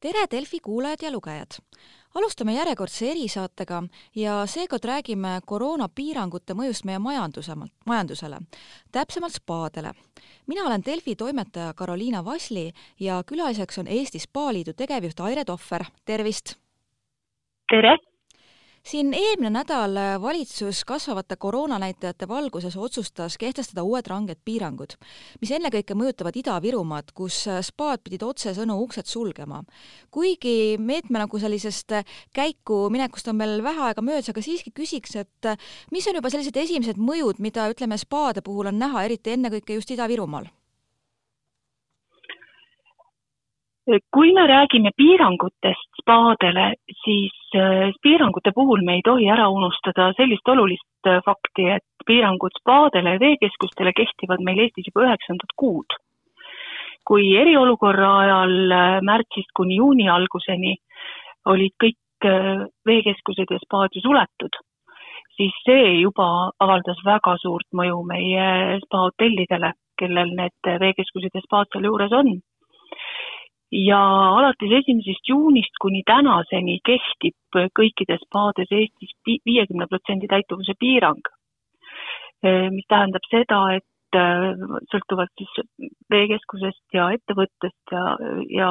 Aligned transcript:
tere, 0.00 0.26
Delfi 0.30 0.60
kuulajad 0.60 1.02
ja 1.02 1.10
lugejad! 1.12 1.60
alustame 2.14 2.54
järjekordse 2.54 3.10
erisaatega 3.10 3.82
ja 4.16 4.40
seekord 4.46 4.84
räägime 4.88 5.36
koroonapiirangute 5.46 6.56
mõjust 6.58 6.84
meie 6.88 6.98
majanduse, 6.98 7.54
majandusele, 7.86 8.40
täpsemalt 8.92 9.36
spaadele. 9.36 9.92
mina 10.46 10.66
olen 10.66 10.82
Delfi 10.86 11.16
toimetaja 11.16 11.74
Karoliina 11.74 12.24
Vasli 12.24 12.72
ja 13.00 13.22
külaliseks 13.26 13.78
on 13.78 13.86
Eesti 13.86 14.18
Spaaliidu 14.18 14.72
tegevjuht 14.72 15.20
Aire 15.20 15.44
Tohver, 15.44 15.84
tervist! 16.04 16.54
tere! 17.68 18.09
Siin 18.86 19.14
eelmine 19.14 19.50
nädal 19.50 19.96
valitsus 20.22 20.84
kasvavate 20.88 21.36
koroonanäitajate 21.36 22.28
valguses 22.28 22.76
otsustas 22.76 23.36
kehtestada 23.38 23.82
uued 23.82 24.06
ranged 24.08 24.40
piirangud, 24.44 24.96
mis 25.40 25.52
ennekõike 25.56 25.96
mõjutavad 25.98 26.36
Ida-Virumaad, 26.40 27.12
kus 27.14 27.42
spaad 27.66 28.04
pidid 28.04 28.24
otsesõnu 28.26 28.78
uksed 28.84 29.06
sulgema. 29.06 29.62
kuigi 30.10 30.76
meetme 30.78 31.18
nagu 31.18 31.38
sellisest 31.38 31.92
käiku 32.32 32.88
minekust 32.90 33.28
on 33.28 33.38
veel 33.38 33.62
vähe 33.62 33.88
aega 33.88 34.02
möödas, 34.02 34.28
aga 34.28 34.42
siiski 34.42 34.70
küsiks, 34.70 35.16
et 35.16 35.52
mis 35.90 36.06
on 36.08 36.14
juba 36.14 36.30
sellised 36.30 36.56
esimesed 36.56 36.96
mõjud, 36.96 37.38
mida 37.38 37.68
ütleme, 37.70 37.98
spaade 37.98 38.42
puhul 38.42 38.66
on 38.66 38.78
näha, 38.78 39.04
eriti 39.04 39.36
ennekõike 39.36 39.74
just 39.74 39.90
Ida-Virumaal? 39.90 40.48
Kui 43.86 44.32
me 44.32 44.46
räägime 44.46 44.90
piirangutest 44.96 45.88
spaadele, 46.02 46.74
siis 47.04 47.32
äh, 47.56 47.90
piirangute 48.02 48.52
puhul 48.54 48.84
me 48.84 48.98
ei 48.98 49.02
tohi 49.04 49.28
ära 49.32 49.48
unustada 49.48 50.12
sellist 50.16 50.48
olulist 50.48 51.06
äh, 51.08 51.20
fakti, 51.24 51.68
et 51.76 52.04
piirangud 52.06 52.54
spaadele 52.60 53.16
ja 53.16 53.20
veekeskustele 53.20 53.92
kehtivad 53.96 54.44
meil 54.44 54.60
Eestis 54.66 54.90
juba 54.90 55.06
üheksandat 55.08 55.56
kuud. 55.56 55.98
kui 57.10 57.32
eriolukorra 57.34 58.10
ajal 58.18 58.72
äh, 58.76 59.00
märtsist 59.02 59.50
kuni 59.56 59.80
juuni 59.80 60.08
alguseni 60.08 60.76
olid 61.46 61.72
kõik 61.82 61.96
veekeskused 62.86 63.48
ja 63.48 63.58
spaad 63.62 63.94
ju 63.96 64.02
suletud, 64.04 64.58
siis 65.38 65.54
see 65.64 66.02
juba 66.02 66.50
avaldas 66.60 67.00
väga 67.04 67.32
suurt 67.40 67.64
mõju 67.72 68.02
meie 68.04 68.76
spahotellidele, 68.84 69.72
kellel 69.96 70.34
need 70.36 70.70
veekeskused 70.84 71.32
ja 71.32 71.40
spaad 71.40 71.72
sealjuures 71.72 72.12
on 72.12 72.34
ja 73.72 74.00
alates 74.38 74.72
esimesest 74.80 75.28
juunist 75.28 75.78
kuni 75.82 76.02
tänaseni 76.06 76.78
kehtib 76.86 77.60
kõikides 77.78 78.24
spaades 78.26 78.72
Eestis 78.74 79.14
viiekümne 79.46 79.86
protsendi 79.90 80.30
täituvuse 80.30 80.74
piirang. 80.78 81.22
mis 82.72 82.86
tähendab 82.88 83.26
seda, 83.30 83.58
et 83.76 83.84
sõltuvalt 84.90 85.30
siis 85.38 85.90
veekeskusest 86.10 86.96
ja 86.96 87.10
ettevõttest 87.14 87.92
ja, 87.92 88.16
ja 88.50 88.70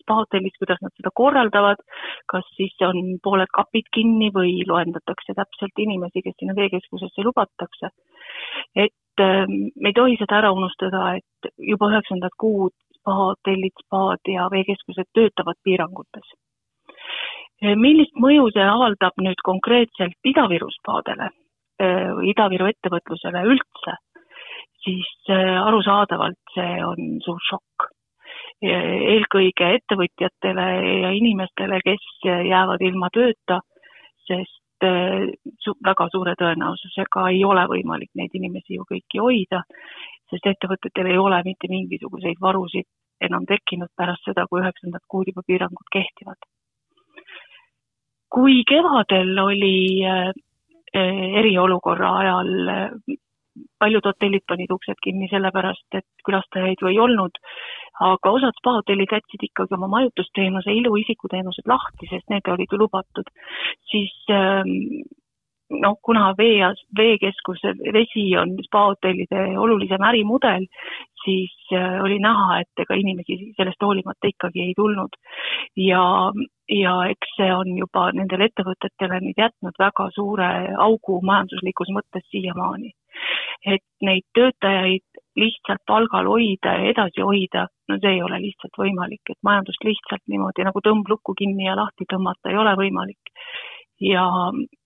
spahotellist, 0.00 0.56
kuidas 0.58 0.80
nad 0.82 0.94
seda 0.96 1.12
korraldavad, 1.14 1.82
kas 2.26 2.48
siis 2.56 2.74
on 2.82 3.18
pooled 3.22 3.52
kapid 3.54 3.86
kinni 3.92 4.32
või 4.34 4.64
loendatakse 4.66 5.36
täpselt 5.36 5.84
inimesi, 5.84 6.24
kes 6.24 6.34
sinna 6.40 6.56
veekeskusesse 6.56 7.22
lubatakse. 7.28 7.92
et 8.74 8.92
me 9.20 9.88
ei 9.88 9.94
tohi 9.96 10.16
seda 10.18 10.40
ära 10.40 10.50
unustada, 10.52 11.16
et 11.20 11.52
juba 11.56 11.92
üheksandat 11.92 12.34
kuud 12.40 12.74
spahotellid, 13.06 13.74
spaad 13.84 14.26
ja 14.26 14.48
veekeskused 14.50 15.08
töötavad 15.14 15.58
piirangutes. 15.64 16.34
millist 17.76 18.12
mõju 18.20 18.50
see 18.52 18.64
avaldab 18.68 19.14
nüüd 19.22 19.40
konkreetselt 19.44 20.18
Ida-Viru 20.28 20.68
spaadele, 20.74 21.30
Ida-Viru 22.32 22.66
ettevõtlusele 22.68 23.44
üldse, 23.48 23.94
siis 24.84 25.30
arusaadavalt 25.30 26.54
see 26.54 26.82
on 26.84 27.20
suur 27.24 27.40
šokk. 27.50 27.92
eelkõige 28.62 29.66
ettevõtjatele 29.78 30.66
ja 31.00 31.10
inimestele, 31.12 31.80
kes 31.84 32.04
jäävad 32.24 32.80
ilma 32.80 33.08
tööta, 33.12 33.60
sest 34.26 34.86
väga 35.84 36.08
suure 36.12 36.34
tõenäosusega 36.40 37.28
ei 37.32 37.44
ole 37.44 37.64
võimalik 37.68 38.10
neid 38.14 38.34
inimesi 38.34 38.76
ju 38.76 38.84
kõiki 38.88 39.20
hoida 39.20 39.62
sest 40.30 40.46
ettevõtetel 40.52 41.10
ei 41.12 41.18
ole 41.18 41.42
mitte 41.46 41.70
mingisuguseid 41.70 42.40
varusid 42.42 42.88
enam 43.28 43.46
tekkinud 43.48 43.92
pärast 43.96 44.26
seda, 44.28 44.46
kui 44.50 44.60
üheksandat 44.60 45.04
kuud 45.08 45.30
juba 45.30 45.44
piirangud 45.46 45.92
kehtivad. 45.92 46.40
kui 48.36 48.64
kevadel 48.68 49.38
oli 49.38 50.04
äh, 50.04 50.32
eriolukorra 51.40 52.10
ajal 52.20 52.50
äh, 52.68 53.16
paljud 53.80 54.04
hotellid 54.08 54.44
panid 54.48 54.72
uksed 54.72 54.98
kinni 55.04 55.28
sellepärast, 55.30 55.86
et 55.98 56.06
külastajaid 56.26 56.82
ju 56.82 56.90
ei 56.90 56.98
olnud, 57.00 57.38
aga 58.06 58.32
osad 58.38 58.56
spahotellid 58.60 59.12
jätsid 59.16 59.46
ikkagi 59.48 59.76
oma 59.76 59.88
majutusteenuse, 59.94 60.74
ilu, 60.80 60.96
isikuteenused 61.00 61.68
lahti, 61.70 62.08
sest 62.10 62.28
need 62.32 62.50
olid 62.52 62.72
ju 62.72 62.80
lubatud, 62.82 63.30
siis 63.92 64.12
ähm, 64.32 64.74
noh, 65.70 65.96
kuna 66.02 66.32
vee, 66.38 66.62
veekeskuse 66.98 67.74
vesi 67.94 68.26
on 68.38 68.54
spahotellide 68.66 69.46
olulisem 69.58 70.02
ärimudel, 70.08 70.66
siis 71.24 71.54
äh, 71.72 72.02
oli 72.02 72.18
näha, 72.22 72.60
et 72.60 72.84
ega 72.84 72.94
inimesi 72.94 73.38
sellest 73.56 73.82
hoolimata 73.82 74.30
ikkagi 74.30 74.62
ei 74.62 74.74
tulnud. 74.76 75.18
ja, 75.76 76.04
ja 76.70 76.94
eks 77.10 77.34
see 77.38 77.50
on 77.54 77.72
juba 77.78 78.10
nendele 78.12 78.48
ettevõtetele 78.50 79.20
nüüd 79.24 79.42
jätnud 79.42 79.78
väga 79.78 80.08
suure 80.14 80.50
augu 80.88 81.20
majanduslikus 81.22 81.90
mõttes 81.98 82.26
siiamaani. 82.30 82.92
et 83.66 83.84
neid 84.06 84.26
töötajaid 84.38 85.22
lihtsalt 85.36 85.82
palgal 85.86 86.28
hoida 86.30 86.76
ja 86.78 86.90
edasi 86.92 87.24
hoida, 87.24 87.66
no 87.88 87.98
see 88.00 88.12
ei 88.16 88.22
ole 88.22 88.38
lihtsalt 88.40 88.78
võimalik, 88.78 89.22
et 89.30 89.40
majandust 89.42 89.84
lihtsalt 89.84 90.22
niimoodi 90.28 90.64
nagu 90.68 90.80
tõmblukku 90.84 91.34
kinni 91.38 91.66
ja 91.66 91.76
lahti 91.76 92.06
tõmmata 92.12 92.52
ei 92.52 92.60
ole 92.62 92.76
võimalik 92.78 93.34
ja, 94.00 94.26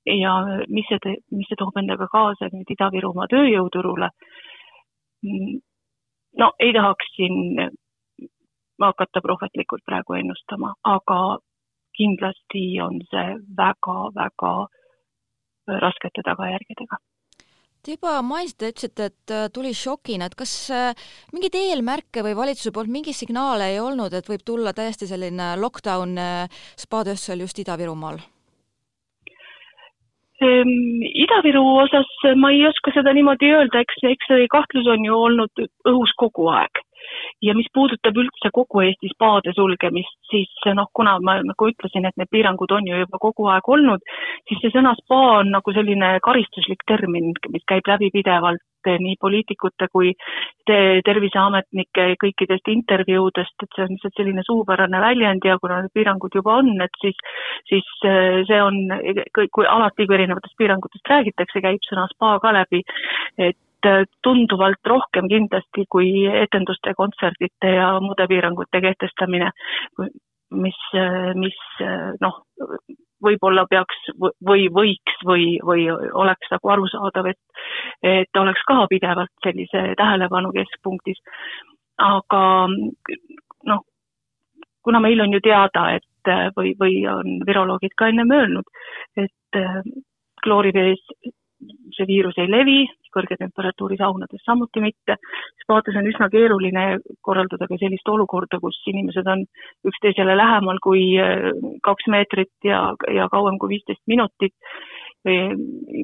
ja 0.06 0.34
mis 0.68 0.88
see, 0.90 1.16
mis 1.34 1.48
see 1.50 1.58
toob 1.58 1.76
endaga 1.82 2.08
kaasa 2.12 2.50
nüüd 2.52 2.72
Ida-Virumaa 2.76 3.28
tööjõuturule. 3.32 4.10
no 6.42 6.50
ei 6.58 6.72
tahaks 6.72 7.14
siin 7.16 7.70
hakata 8.80 9.20
prohvetlikult 9.20 9.84
praegu 9.84 10.16
ennustama, 10.16 10.74
aga 10.84 11.38
kindlasti 11.96 12.64
on 12.80 13.00
see 13.10 13.36
väga-väga 13.58 14.52
raskete 15.84 16.22
tagajärgedega 16.24 16.96
Te 17.80 17.94
juba 17.94 18.18
mainisite, 18.20 18.68
ütlesite, 18.74 19.06
et 19.08 19.32
äh, 19.32 19.46
tuli 19.56 19.70
šokina, 19.72 20.26
et 20.28 20.34
kas 20.36 20.50
äh, 20.76 21.06
mingeid 21.32 21.54
eelmärke 21.56 22.20
või 22.26 22.34
valitsuse 22.36 22.74
poolt 22.76 22.92
mingeid 22.92 23.16
signaale 23.16 23.70
ei 23.72 23.78
olnud, 23.80 24.12
et 24.12 24.28
võib 24.28 24.44
tulla 24.44 24.74
täiesti 24.76 25.08
selline 25.08 25.54
lockdown 25.56 26.12
äh, 26.20 26.60
spatööstusel 26.76 27.40
just 27.46 27.62
Ida-Virumaal? 27.64 28.20
Ehm, 30.40 31.02
Ida-Viru 31.04 31.62
osas 31.82 32.08
ma 32.40 32.48
ei 32.54 32.62
oska 32.68 32.94
seda 32.94 33.12
niimoodi 33.12 33.50
öelda, 33.52 33.82
eks, 33.84 33.98
eks 34.08 34.30
see 34.30 34.46
kahtlus 34.54 34.86
on 34.88 35.02
ju 35.04 35.18
olnud 35.26 35.64
õhus 35.92 36.14
kogu 36.22 36.48
aeg. 36.52 36.80
ja 37.42 37.54
mis 37.58 37.66
puudutab 37.74 38.16
üldse 38.22 38.50
kogu 38.54 38.82
Eesti 38.84 39.08
spaade 39.10 39.52
sulgemist, 39.56 40.12
siis 40.30 40.50
noh, 40.78 40.86
kuna 40.94 41.16
ma 41.24 41.38
nagu 41.42 41.68
ütlesin, 41.72 42.06
et 42.06 42.16
need 42.20 42.28
piirangud 42.30 42.70
on 42.76 42.86
ju 42.86 43.00
juba 43.00 43.18
kogu 43.20 43.48
aeg 43.50 43.68
olnud, 43.74 44.04
siis 44.48 44.60
see 44.62 44.72
sõna 44.76 44.92
spa 45.00 45.20
on 45.40 45.50
nagu 45.56 45.74
selline 45.74 46.12
karistuslik 46.24 46.84
termin, 46.92 47.32
mis 47.56 47.64
käib 47.72 47.88
läbi 47.90 48.12
pidevalt 48.14 48.62
nii 48.88 49.16
poliitikute 49.20 49.88
kui 49.92 50.12
te 50.66 51.00
terviseametnike 51.04 52.06
kõikidest 52.22 52.70
intervjuudest, 52.72 53.56
et 53.62 53.76
see 53.76 53.84
on 53.84 53.94
lihtsalt 53.94 54.18
selline 54.18 54.44
suupärane 54.46 55.00
väljend 55.02 55.46
ja 55.46 55.58
kuna 55.62 55.80
need 55.82 55.94
piirangud 55.94 56.34
juba 56.34 56.58
on, 56.62 56.70
et 56.84 57.02
siis, 57.02 57.18
siis 57.70 57.88
äh, 58.08 58.40
see 58.48 58.60
on, 58.62 58.78
kui 59.34 59.66
alati, 59.66 60.06
kui 60.06 60.18
erinevatest 60.18 60.56
piirangutest 60.60 61.12
räägitakse, 61.14 61.64
käib 61.64 61.84
sõna 61.88 62.06
spa 62.12 62.36
ka 62.42 62.54
läbi, 62.56 62.82
et 63.38 63.90
äh, 63.90 64.02
tunduvalt 64.22 64.92
rohkem 64.94 65.28
kindlasti 65.28 65.86
kui 65.88 66.26
etenduste, 66.44 66.96
kontserdite 66.96 67.76
ja 67.76 67.92
muude 68.04 68.28
piirangute 68.30 68.82
kehtestamine, 68.86 69.52
mis, 70.50 70.78
mis 71.38 71.58
noh, 72.20 72.40
võib-olla 73.22 73.66
peaks 73.70 74.10
või 74.18 74.68
võiks 74.72 75.24
või, 75.26 75.58
või 75.64 75.86
oleks 75.90 76.50
nagu 76.52 76.72
arusaadav, 76.74 77.30
et, 77.32 77.64
et 78.02 78.40
oleks 78.40 78.62
ka 78.68 78.86
pidevalt 78.90 79.32
sellise 79.44 79.84
tähelepanu 80.00 80.52
keskpunktis. 80.56 81.20
aga 82.00 82.42
noh, 83.68 83.82
kuna 84.82 85.00
meil 85.00 85.20
on 85.20 85.32
ju 85.36 85.40
teada, 85.44 85.90
et 85.98 86.32
või, 86.56 86.74
või 86.80 87.02
on 87.08 87.40
viroloogid 87.46 87.94
ka 87.96 88.08
ennem 88.08 88.32
öelnud, 88.32 88.64
et 89.16 89.60
kloorivees 90.44 91.02
see 91.96 92.06
viirus 92.08 92.38
ei 92.40 92.48
levi, 92.50 92.78
kõrge 93.14 93.36
temperatuuri 93.40 93.98
saunades 93.98 94.42
samuti 94.46 94.82
mitte. 94.84 95.16
spaates 95.64 95.96
on 95.98 96.06
üsna 96.06 96.28
keeruline 96.30 96.84
korraldada 97.26 97.66
ka 97.68 97.78
sellist 97.80 98.08
olukorda, 98.08 98.60
kus 98.62 98.78
inimesed 98.92 99.26
on 99.26 99.44
üksteisele 99.90 100.36
lähemal 100.36 100.78
kui 100.82 101.04
äh, 101.20 101.50
kaks 101.82 102.08
meetrit 102.08 102.52
ja, 102.64 102.94
ja 103.14 103.28
kauem 103.32 103.58
kui 103.58 103.76
viisteist 103.76 104.02
minutit 104.06 104.54
või, 105.26 105.38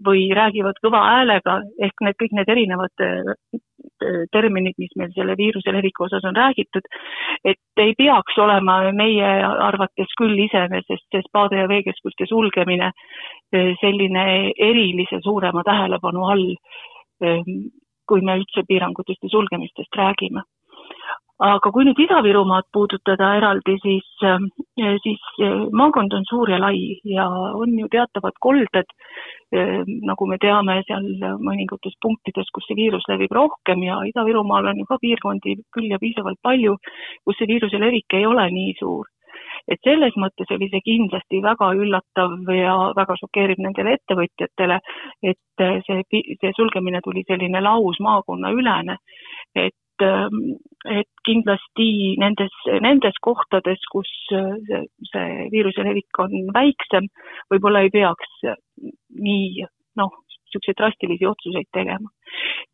või 0.07 0.27
räägivad 0.37 0.81
kõva 0.85 1.03
häälega, 1.11 1.61
ehk 1.81 2.05
need 2.05 2.19
kõik 2.23 2.37
need 2.37 2.53
erinevad 2.57 3.07
äh, 3.07 3.61
terminid, 4.33 4.77
mis 4.79 4.93
meil 4.97 5.13
selle 5.15 5.37
viiruse 5.39 5.73
leviku 5.73 6.07
osas 6.07 6.25
on 6.25 6.37
räägitud, 6.37 6.89
et 7.45 7.83
ei 7.83 7.95
peaks 7.99 8.39
olema 8.39 8.79
meie 8.93 9.31
arvates 9.69 10.13
küll 10.19 10.39
iseenesest 10.47 11.07
see 11.11 11.25
spaade 11.29 11.63
ja 11.63 11.69
veekeskuste 11.69 12.29
sulgemine 12.29 12.91
selline 13.81 14.27
erilise 14.59 15.21
suurema 15.25 15.65
tähelepanu 15.65 16.29
all, 16.33 16.47
kui 18.07 18.21
me 18.23 18.37
üldse 18.41 18.67
piirangutest 18.69 19.23
ja 19.23 19.33
sulgemistest 19.33 19.97
räägime 19.97 20.45
aga 21.45 21.71
kui 21.73 21.85
nüüd 21.85 21.99
Ida-Virumaad 22.01 22.69
puudutada 22.73 23.35
eraldi, 23.37 23.77
siis, 23.83 24.07
eh, 24.25 24.95
siis 25.05 25.21
eh, 25.45 25.67
maakond 25.73 26.15
on 26.17 26.25
suur 26.29 26.49
ja 26.51 26.59
lai 26.61 26.97
ja 27.05 27.27
on 27.29 27.75
ju 27.79 27.89
teatavad 27.93 28.39
kolded, 28.41 28.89
eh, 29.53 29.83
nagu 29.85 30.27
me 30.27 30.39
teame, 30.41 30.81
seal 30.89 31.05
mõningates 31.45 31.99
punktides, 32.01 32.49
kus 32.55 32.65
see 32.69 32.79
viirus 32.81 33.05
levib 33.09 33.33
rohkem 33.37 33.85
ja 33.85 34.01
Ida-Virumaal 34.13 34.73
on 34.73 34.81
ju 34.81 34.89
ka 34.89 34.99
piirkondi 35.03 35.59
küll 35.73 35.93
ja 35.93 36.01
piisavalt 36.01 36.41
palju, 36.43 36.79
kus 37.25 37.37
see 37.39 37.53
viiruse 37.53 37.81
levik 37.81 38.17
ei 38.17 38.27
ole 38.27 38.49
nii 38.51 38.75
suur. 38.81 39.05
Et 39.69 39.81
selles 39.85 40.15
mõttes 40.17 40.49
oli 40.55 40.69
see 40.71 40.81
kindlasti 40.81 41.43
väga 41.43 41.73
üllatav 41.77 42.49
ja 42.55 42.77
väga 42.97 43.17
šokeeriv 43.21 43.61
nendele 43.61 43.97
ettevõtjatele, 43.99 44.79
et 45.23 45.65
see, 45.89 46.05
see 46.41 46.53
sulgemine 46.57 47.03
tuli 47.05 47.25
selline 47.29 47.61
laus 47.61 47.99
maakonnaülene, 48.01 48.97
et 49.59 49.75
Ähm, 50.05 50.57
et 50.87 51.09
kindlasti 51.27 52.17
nendes, 52.21 52.53
nendes 52.85 53.17
kohtades, 53.25 53.81
kus 53.91 54.11
äh, 54.37 54.53
see, 54.69 54.83
see 55.11 55.49
viiruse 55.55 55.87
levik 55.87 56.21
on 56.23 56.35
väiksem, 56.55 57.09
võib-olla 57.53 57.83
ei 57.87 57.91
peaks 57.95 58.45
nii 58.47 59.67
noh, 59.97 60.13
niisuguseid 60.47 60.79
drastilisi 60.79 61.27
otsuseid 61.27 61.69
tegema. 61.73 62.09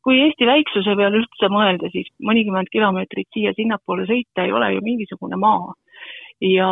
kui 0.02 0.18
Eesti 0.20 0.46
väiksuse 0.46 0.96
peale 0.98 1.20
üldse 1.20 1.48
mõelda, 1.48 1.88
siis 1.92 2.08
mõnikümmend 2.20 2.68
kilomeetrit 2.72 3.28
siia-sinnapoole 3.34 4.06
sõita 4.06 4.44
ei 4.44 4.52
ole 4.52 4.72
ju 4.74 4.80
mingisugune 4.82 5.36
maa. 5.36 5.74
ja, 6.40 6.70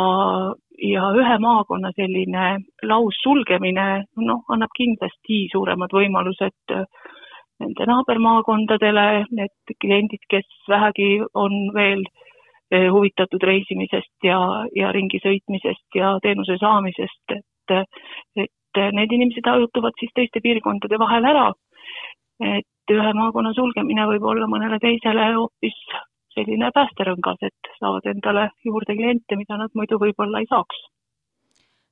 ja 0.83 1.03
ühe 1.15 1.37
maakonna 1.39 1.91
selline 1.95 2.59
laussulgemine, 2.83 4.05
noh, 4.17 4.43
annab 4.49 4.69
kindlasti 4.75 5.47
suuremad 5.51 5.91
võimalused 5.95 6.75
äh, 6.75 6.85
nende 7.61 7.87
naabermaakondadele, 7.89 9.05
need 9.37 9.75
kliendid, 9.83 10.23
kes 10.33 10.47
vähegi 10.69 11.09
on 11.33 11.55
veel 11.75 12.03
eh, 12.71 12.87
huvitatud 12.91 13.43
reisimisest 13.51 14.27
ja, 14.27 14.39
ja 14.75 14.91
ringi 14.95 15.21
sõitmisest 15.23 15.99
ja 15.99 16.15
teenuse 16.23 16.57
saamisest, 16.61 17.35
et, 17.37 17.89
et 18.45 18.83
need 18.97 19.17
inimesed 19.17 19.47
hajutuvad 19.47 19.97
siis 19.99 20.13
teiste 20.15 20.43
piirkondade 20.43 20.99
vahel 20.99 21.27
ära. 21.33 21.51
et 22.41 22.91
ühe 22.91 23.11
maakonna 23.13 23.51
sulgemine 23.53 24.07
võib 24.09 24.23
olla 24.25 24.47
mõnele 24.49 24.79
teisele 24.81 25.27
hoopis 25.35 25.77
selline 26.33 26.71
päästerõngas, 26.73 27.43
et 27.45 27.69
saavad 27.77 28.07
endale 28.09 28.47
juurde 28.65 28.95
kliente, 28.97 29.37
mida 29.37 29.59
nad 29.59 29.69
muidu 29.77 29.99
võib-olla 30.01 30.41
ei 30.41 30.49
saaks 30.49 30.79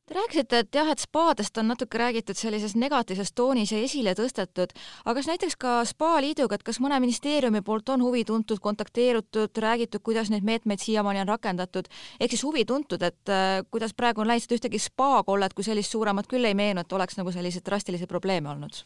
Te 0.10 0.16
rääkisite, 0.18 0.60
et 0.64 0.74
jah, 0.74 0.88
et 0.90 0.98
spaadest 0.98 1.58
on 1.62 1.68
natuke 1.70 2.00
räägitud 2.02 2.34
sellises 2.34 2.72
negatiivses 2.74 3.30
toonis 3.38 3.70
ja 3.70 3.78
esile 3.86 4.16
tõstetud, 4.18 4.72
aga 5.04 5.14
kas 5.20 5.28
näiteks 5.30 5.58
ka 5.62 5.74
Spa 5.86 6.16
Liiduga, 6.26 6.58
et 6.58 6.64
kas 6.66 6.80
mõne 6.82 6.98
ministeeriumi 7.04 7.62
poolt 7.62 7.94
on 7.94 8.02
huvi 8.02 8.24
tuntud, 8.26 8.58
kontakteerutud, 8.58 9.62
räägitud, 9.62 10.02
kuidas 10.02 10.32
neid 10.34 10.48
meetmeid 10.50 10.82
siiamaani 10.82 11.22
on 11.22 11.30
rakendatud, 11.30 11.92
ehk 12.18 12.34
siis 12.34 12.42
huvi 12.48 12.66
tuntud, 12.66 13.06
et 13.06 13.30
äh, 13.30 13.60
kuidas 13.70 13.94
praegu 13.94 14.26
on 14.26 14.32
läinud, 14.32 14.58
ühtegi 14.58 14.82
spa-kollet 14.82 15.54
kui 15.54 15.68
sellist 15.68 15.94
suuremat 15.94 16.32
küll 16.32 16.50
ei 16.50 16.58
meenu, 16.58 16.82
et 16.82 16.98
oleks 16.98 17.22
nagu 17.22 17.30
selliseid 17.36 17.70
drastilisi 17.70 18.10
probleeme 18.10 18.50
olnud 18.50 18.82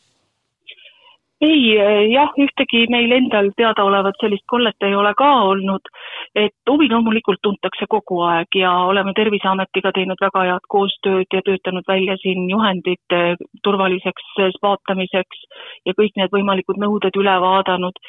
ei, 1.42 1.78
eh, 1.78 2.12
jah, 2.12 2.32
ühtegi 2.40 2.86
meil 2.94 3.12
endal 3.12 3.50
teadaolevat 3.58 4.20
sellist 4.22 4.46
kollet 4.48 4.86
ei 4.88 4.96
ole 4.96 5.14
ka 5.18 5.30
olnud, 5.50 5.90
et 6.36 6.70
huvi 6.70 6.88
loomulikult 6.92 7.42
tuntakse 7.44 7.88
kogu 7.90 8.22
aeg 8.28 8.58
ja 8.58 8.72
oleme 8.90 9.14
Terviseametiga 9.18 9.92
teinud 9.96 10.22
väga 10.22 10.46
head 10.50 10.68
koostööd 10.76 11.28
ja 11.34 11.42
töötanud 11.46 11.88
välja 11.88 12.16
siin 12.22 12.48
juhendid 12.50 13.18
turvaliseks 13.64 14.30
spaatamiseks 14.58 15.44
ja 15.86 15.96
kõik 16.00 16.16
need 16.20 16.32
võimalikud 16.34 16.80
nõuded 16.80 17.20
üle 17.20 17.36
vaadanud 17.46 18.00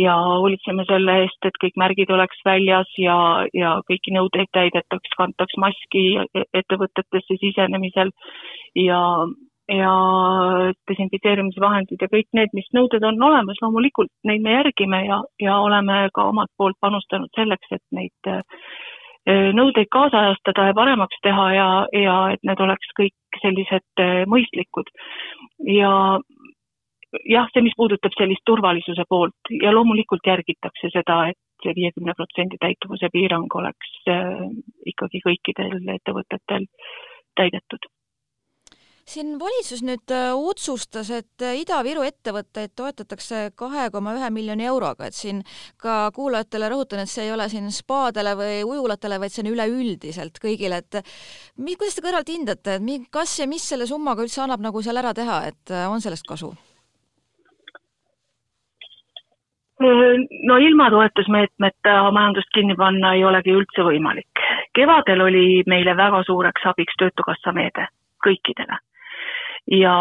ja 0.00 0.14
hoolitseme 0.14 0.86
selle 0.90 1.18
eest, 1.24 1.40
et 1.44 1.58
kõik 1.64 1.80
märgid 1.80 2.12
oleks 2.14 2.44
väljas 2.46 2.90
ja, 2.98 3.16
ja 3.54 3.78
kõiki 3.90 4.14
nõudeid 4.14 4.52
täidetaks, 4.52 5.16
kantaks 5.18 5.58
maski 5.58 6.04
ettevõtetesse 6.54 7.40
sisenemisel. 7.40 8.14
Ja 8.74 9.00
ja 9.68 9.92
desinfitseerimisvahendid 10.90 12.02
ja 12.02 12.08
kõik 12.12 12.28
need, 12.36 12.52
mis 12.56 12.66
nõuded 12.76 13.04
on 13.08 13.22
olemas, 13.22 13.60
loomulikult 13.62 14.12
neid 14.28 14.44
me 14.44 14.58
järgime 14.58 15.04
ja, 15.06 15.22
ja 15.40 15.56
oleme 15.64 16.08
ka 16.14 16.28
omalt 16.32 16.52
poolt 16.56 16.76
panustanud 16.84 17.32
selleks, 17.36 17.70
et 17.72 17.84
neid 17.96 18.28
äh, 18.28 18.42
nõudeid 19.56 19.88
kaasajastada 19.94 20.68
ja 20.68 20.76
paremaks 20.76 21.16
teha 21.24 21.46
ja, 21.54 21.68
ja 21.96 22.16
et 22.34 22.44
need 22.44 22.60
oleks 22.60 22.92
kõik 22.98 23.40
sellised 23.40 24.04
äh, 24.04 24.22
mõistlikud. 24.28 24.92
ja 25.70 26.20
jah, 27.24 27.48
see, 27.54 27.64
mis 27.64 27.76
puudutab 27.78 28.12
sellist 28.18 28.44
turvalisuse 28.44 29.08
poolt 29.08 29.54
ja 29.62 29.72
loomulikult 29.72 30.26
järgitakse 30.26 30.92
seda, 30.92 31.30
et 31.32 31.40
see 31.64 31.72
viiekümne 31.72 32.12
protsendi 32.18 32.60
täituvuse 32.60 33.08
piirang 33.12 33.48
oleks 33.56 33.98
äh, 34.12 34.46
ikkagi 34.92 35.24
kõikidel 35.24 35.80
ettevõtetel 35.96 36.68
täidetud 37.34 37.88
siin 39.08 39.38
valitsus 39.40 39.82
nüüd 39.84 40.12
äh, 40.12 40.32
otsustas, 40.32 41.10
et 41.12 41.44
äh, 41.44 41.58
Ida-Viru 41.60 42.04
ettevõtteid 42.06 42.72
toetatakse 42.76 43.50
kahe 43.58 43.88
koma 43.92 44.14
ühe 44.16 44.30
miljoni 44.32 44.66
euroga, 44.68 45.08
et 45.08 45.16
siin 45.16 45.42
ka 45.80 46.10
kuulajatele 46.16 46.70
rõhutan, 46.72 47.04
et 47.04 47.12
see 47.12 47.26
ei 47.26 47.32
ole 47.34 47.48
siin 47.52 47.68
spaadele 47.74 48.34
või 48.38 48.60
ujulatele, 48.64 49.20
vaid 49.20 49.34
see 49.34 49.44
on 49.44 49.52
üleüldiselt 49.52 50.40
kõigile, 50.42 50.80
et 50.80 51.00
mi-, 51.58 51.76
kuidas 51.76 51.98
te 51.98 52.04
kõrvalt 52.04 52.32
hindate, 52.32 52.78
et 52.78 53.10
kas 53.12 53.38
ja 53.40 53.48
mis 53.50 53.66
selle 53.68 53.88
summaga 53.90 54.24
üldse 54.24 54.40
annab 54.44 54.64
nagu 54.64 54.82
seal 54.82 55.00
ära 55.02 55.12
teha, 55.16 55.42
et 55.50 55.74
äh, 55.74 55.88
on 55.90 56.04
sellest 56.04 56.26
kasu? 56.28 56.54
no 59.84 60.56
ilma 60.62 60.86
toetusmeetmeta 60.88 61.96
majandust 62.14 62.48
kinni 62.54 62.76
panna 62.78 63.10
ei 63.18 63.24
olegi 63.26 63.52
üldse 63.52 63.84
võimalik. 63.84 64.40
kevadel 64.72 65.20
oli 65.26 65.62
meile 65.68 65.96
väga 65.98 66.22
suureks 66.24 66.64
abiks 66.70 66.96
Töötukassa 66.96 67.52
meede 67.52 67.88
kõikidele 68.24 68.78
ja, 69.70 69.96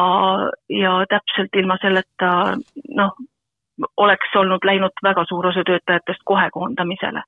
ja 0.70 0.94
täpselt 1.10 1.56
ilma 1.56 1.78
selleta 1.82 2.32
noh, 2.98 3.16
oleks 3.98 4.36
olnud 4.36 4.66
läinud 4.66 5.04
väga 5.04 5.26
suur 5.30 5.48
osa 5.48 5.64
töötajatest 5.66 6.24
kohe 6.26 6.50
koondamisele. 6.54 7.24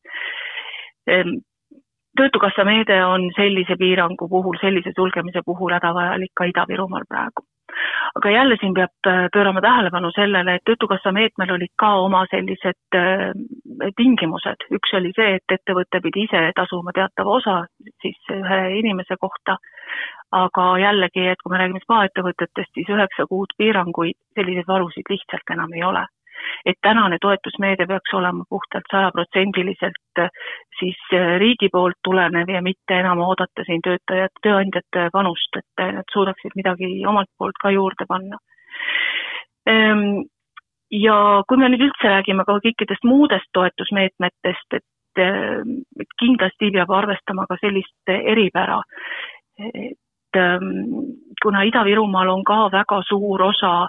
Ehm, 1.07 1.37
töötukassa 2.17 2.65
meede 2.65 3.05
on 3.05 3.29
sellise 3.35 3.75
piirangu 3.79 4.29
puhul, 4.29 4.57
sellise 4.61 4.93
sulgemise 4.95 5.41
puhul 5.45 5.73
hädavajalik 5.73 6.31
ka 6.33 6.47
Ida-Virumaal 6.51 7.05
praegu. 7.09 7.45
aga 8.15 8.29
jälle 8.29 8.55
siin 8.59 8.73
peab 8.73 9.07
äh, 9.07 9.27
pöörama 9.33 9.61
tähelepanu 9.61 10.11
sellele, 10.15 10.53
et 10.55 10.61
Töötukassa 10.65 11.11
meetmel 11.11 11.51
olid 11.51 11.73
ka 11.75 11.89
oma 11.95 12.21
sellised 12.31 12.95
äh, 12.95 13.33
tingimused, 13.97 14.67
üks 14.71 14.93
oli 14.93 15.11
see, 15.15 15.35
et 15.35 15.55
ettevõte 15.57 15.99
pidi 16.01 16.23
ise 16.23 16.51
tasuma 16.55 16.93
teatava 16.95 17.33
osa 17.39 17.55
siis 18.01 18.31
ühe 18.31 18.61
inimese 18.79 19.17
kohta 19.19 19.57
aga 20.31 20.65
jällegi, 20.79 21.27
et 21.29 21.41
kui 21.43 21.53
me 21.53 21.61
räägime 21.61 21.81
spaaettevõtetest, 21.83 22.71
siis 22.73 22.89
üheksa 22.89 23.27
kuud 23.29 23.53
piiranguid, 23.57 24.17
selliseid 24.37 24.67
varusid 24.67 25.09
lihtsalt 25.09 25.57
enam 25.57 25.73
ei 25.73 25.83
ole. 25.83 26.05
et 26.65 26.75
tänane 26.81 27.17
toetusmeede 27.21 27.85
peaks 27.87 28.13
olema 28.13 28.43
puhtalt 28.49 28.85
sajaprotsendiliselt 28.91 30.19
eh, 30.19 30.29
siis 30.79 30.97
eh, 31.13 31.39
riigi 31.41 31.69
poolt 31.73 31.97
tulenev 32.03 32.49
ja 32.49 32.61
mitte 32.61 32.99
enam 32.99 33.19
oodata 33.25 33.63
siin 33.65 33.81
töötajate, 33.81 34.43
tööandjate 34.43 35.07
panust, 35.13 35.57
et 35.57 35.83
eh, 35.83 35.91
nad 35.95 36.13
suudaksid 36.13 36.53
midagi 36.55 36.89
omalt 37.07 37.31
poolt 37.37 37.57
ka 37.61 37.71
juurde 37.73 38.05
panna 38.07 38.37
ehm, 39.65 40.21
ja 40.91 41.17
kui 41.47 41.57
me 41.57 41.71
nüüd 41.71 41.87
üldse 41.87 42.13
räägime 42.13 42.45
ka 42.45 42.59
kõikidest 42.67 43.09
muudest 43.09 43.49
toetusmeetmetest, 43.57 44.77
et, 44.77 45.23
et 45.25 46.17
kindlasti 46.21 46.71
peab 46.77 46.93
arvestama 46.93 47.47
ka 47.49 47.57
sellist 47.63 48.13
eripära, 48.13 48.81
et 50.35 50.39
ähm, 50.39 51.15
kuna 51.41 51.63
Ida-Virumaal 51.63 52.29
on 52.29 52.43
ka 52.43 52.69
väga 52.71 53.01
suur 53.07 53.41
osa 53.41 53.87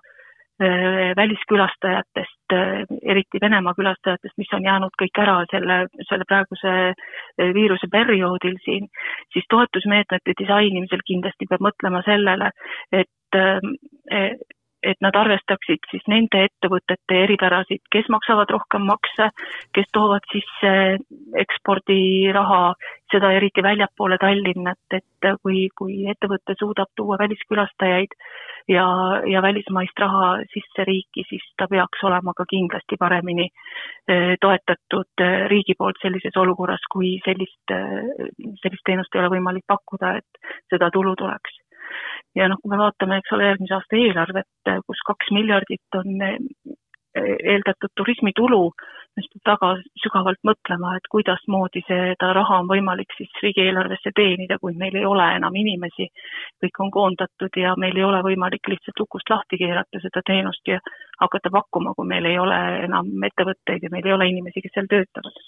äh, 0.61 1.15
väliskülastajatest, 1.17 2.53
äh, 2.53 2.85
eriti 3.03 3.41
Venemaa 3.43 3.75
külastajatest, 3.75 4.35
mis 4.39 4.53
on 4.55 4.65
jäänud 4.65 4.95
kõik 5.01 5.19
ära 5.23 5.39
selle, 5.51 5.87
selle 6.09 6.25
praeguse 6.29 6.75
äh, 6.91 7.55
viiruse 7.55 7.89
perioodil 7.93 8.59
siin, 8.65 8.89
siis 9.33 9.47
toetusmeetmete 9.51 10.37
disainimisel 10.39 11.03
kindlasti 11.07 11.49
peab 11.51 11.67
mõtlema 11.71 12.03
sellele, 12.07 12.51
et 12.93 13.41
et 14.87 15.01
nad 15.05 15.17
arvestaksid 15.19 15.87
siis 15.91 16.05
nende 16.11 16.45
ettevõtete 16.47 17.21
eripärasid, 17.25 17.83
kes 17.93 18.09
maksavad 18.13 18.51
rohkem 18.55 18.87
makse, 18.89 19.31
kes 19.75 19.89
toovad 19.97 20.27
sisse 20.33 20.73
ekspordiraha, 21.43 22.61
seda 23.13 23.31
eriti 23.37 23.63
väljapoole 23.63 24.19
Tallinnat, 24.23 24.99
et 24.99 25.31
kui, 25.43 25.67
kui 25.79 26.05
ettevõte 26.11 26.57
suudab 26.59 26.91
tuua 26.99 27.19
väliskülastajaid 27.21 28.15
ja, 28.69 28.87
ja 29.31 29.43
välismaist 29.43 29.99
raha 29.99 30.31
sisse 30.55 30.87
riiki, 30.89 31.27
siis 31.29 31.45
ta 31.59 31.69
peaks 31.71 32.03
olema 32.09 32.35
ka 32.37 32.47
kindlasti 32.51 32.99
paremini 32.99 33.47
eh, 33.47 34.35
toetatud 34.41 35.27
eh, 35.27 35.47
riigi 35.53 35.77
poolt 35.79 36.03
sellises 36.03 36.37
olukorras, 36.43 36.83
kui 36.93 37.17
sellist, 37.27 37.63
eh, 37.75 38.27
sellist 38.63 38.87
teenust 38.87 39.15
ei 39.15 39.23
ole 39.23 39.37
võimalik 39.39 39.67
pakkuda, 39.67 40.17
et 40.23 40.53
seda 40.73 40.91
tulu 40.95 41.15
tuleks 41.19 41.63
ja 42.37 42.49
noh, 42.51 42.61
kui 42.63 42.73
me 42.73 42.81
vaatame, 42.81 43.21
eks 43.21 43.33
ole, 43.37 43.49
järgmise 43.51 43.79
aasta 43.79 43.99
eelarvet, 44.01 44.75
kus 44.87 45.03
kaks 45.09 45.33
miljardit 45.37 45.99
on 46.01 46.23
eh, 46.27 46.37
eeldatud 47.53 47.93
turismitulu, 47.97 48.61
siis 49.17 49.29
peab 49.33 49.55
väga 49.55 49.71
sügavalt 50.03 50.43
mõtlema, 50.45 50.93
et 50.99 51.09
kuidasmoodi 51.13 51.83
seda 51.87 52.33
raha 52.37 52.61
on 52.63 52.69
võimalik 52.69 53.15
siis 53.17 53.33
riigieelarvesse 53.43 54.13
teenida, 54.17 54.59
kui 54.61 54.77
meil 54.77 54.99
ei 55.01 55.07
ole 55.09 55.29
enam 55.39 55.57
inimesi, 55.57 56.11
kõik 56.63 56.83
on 56.85 56.93
koondatud 56.99 57.61
ja 57.63 57.73
meil 57.81 57.97
ei 57.97 58.05
ole 58.05 58.21
võimalik 58.29 58.69
lihtsalt 58.73 59.01
ukust 59.07 59.33
lahti 59.33 59.61
keerata 59.63 60.03
seda 60.05 60.25
teenust 60.27 60.69
ja 60.69 60.81
hakata 61.21 61.53
pakkuma, 61.53 61.95
kui 61.97 62.09
meil 62.13 62.29
ei 62.29 62.39
ole 62.39 62.61
enam 62.85 63.09
ettevõtteid 63.31 63.89
ja 63.89 63.93
meil 63.93 64.07
ei 64.07 64.19
ole 64.19 64.29
inimesi, 64.35 64.65
kes 64.65 64.77
seal 64.77 64.93
töötavad 64.93 65.45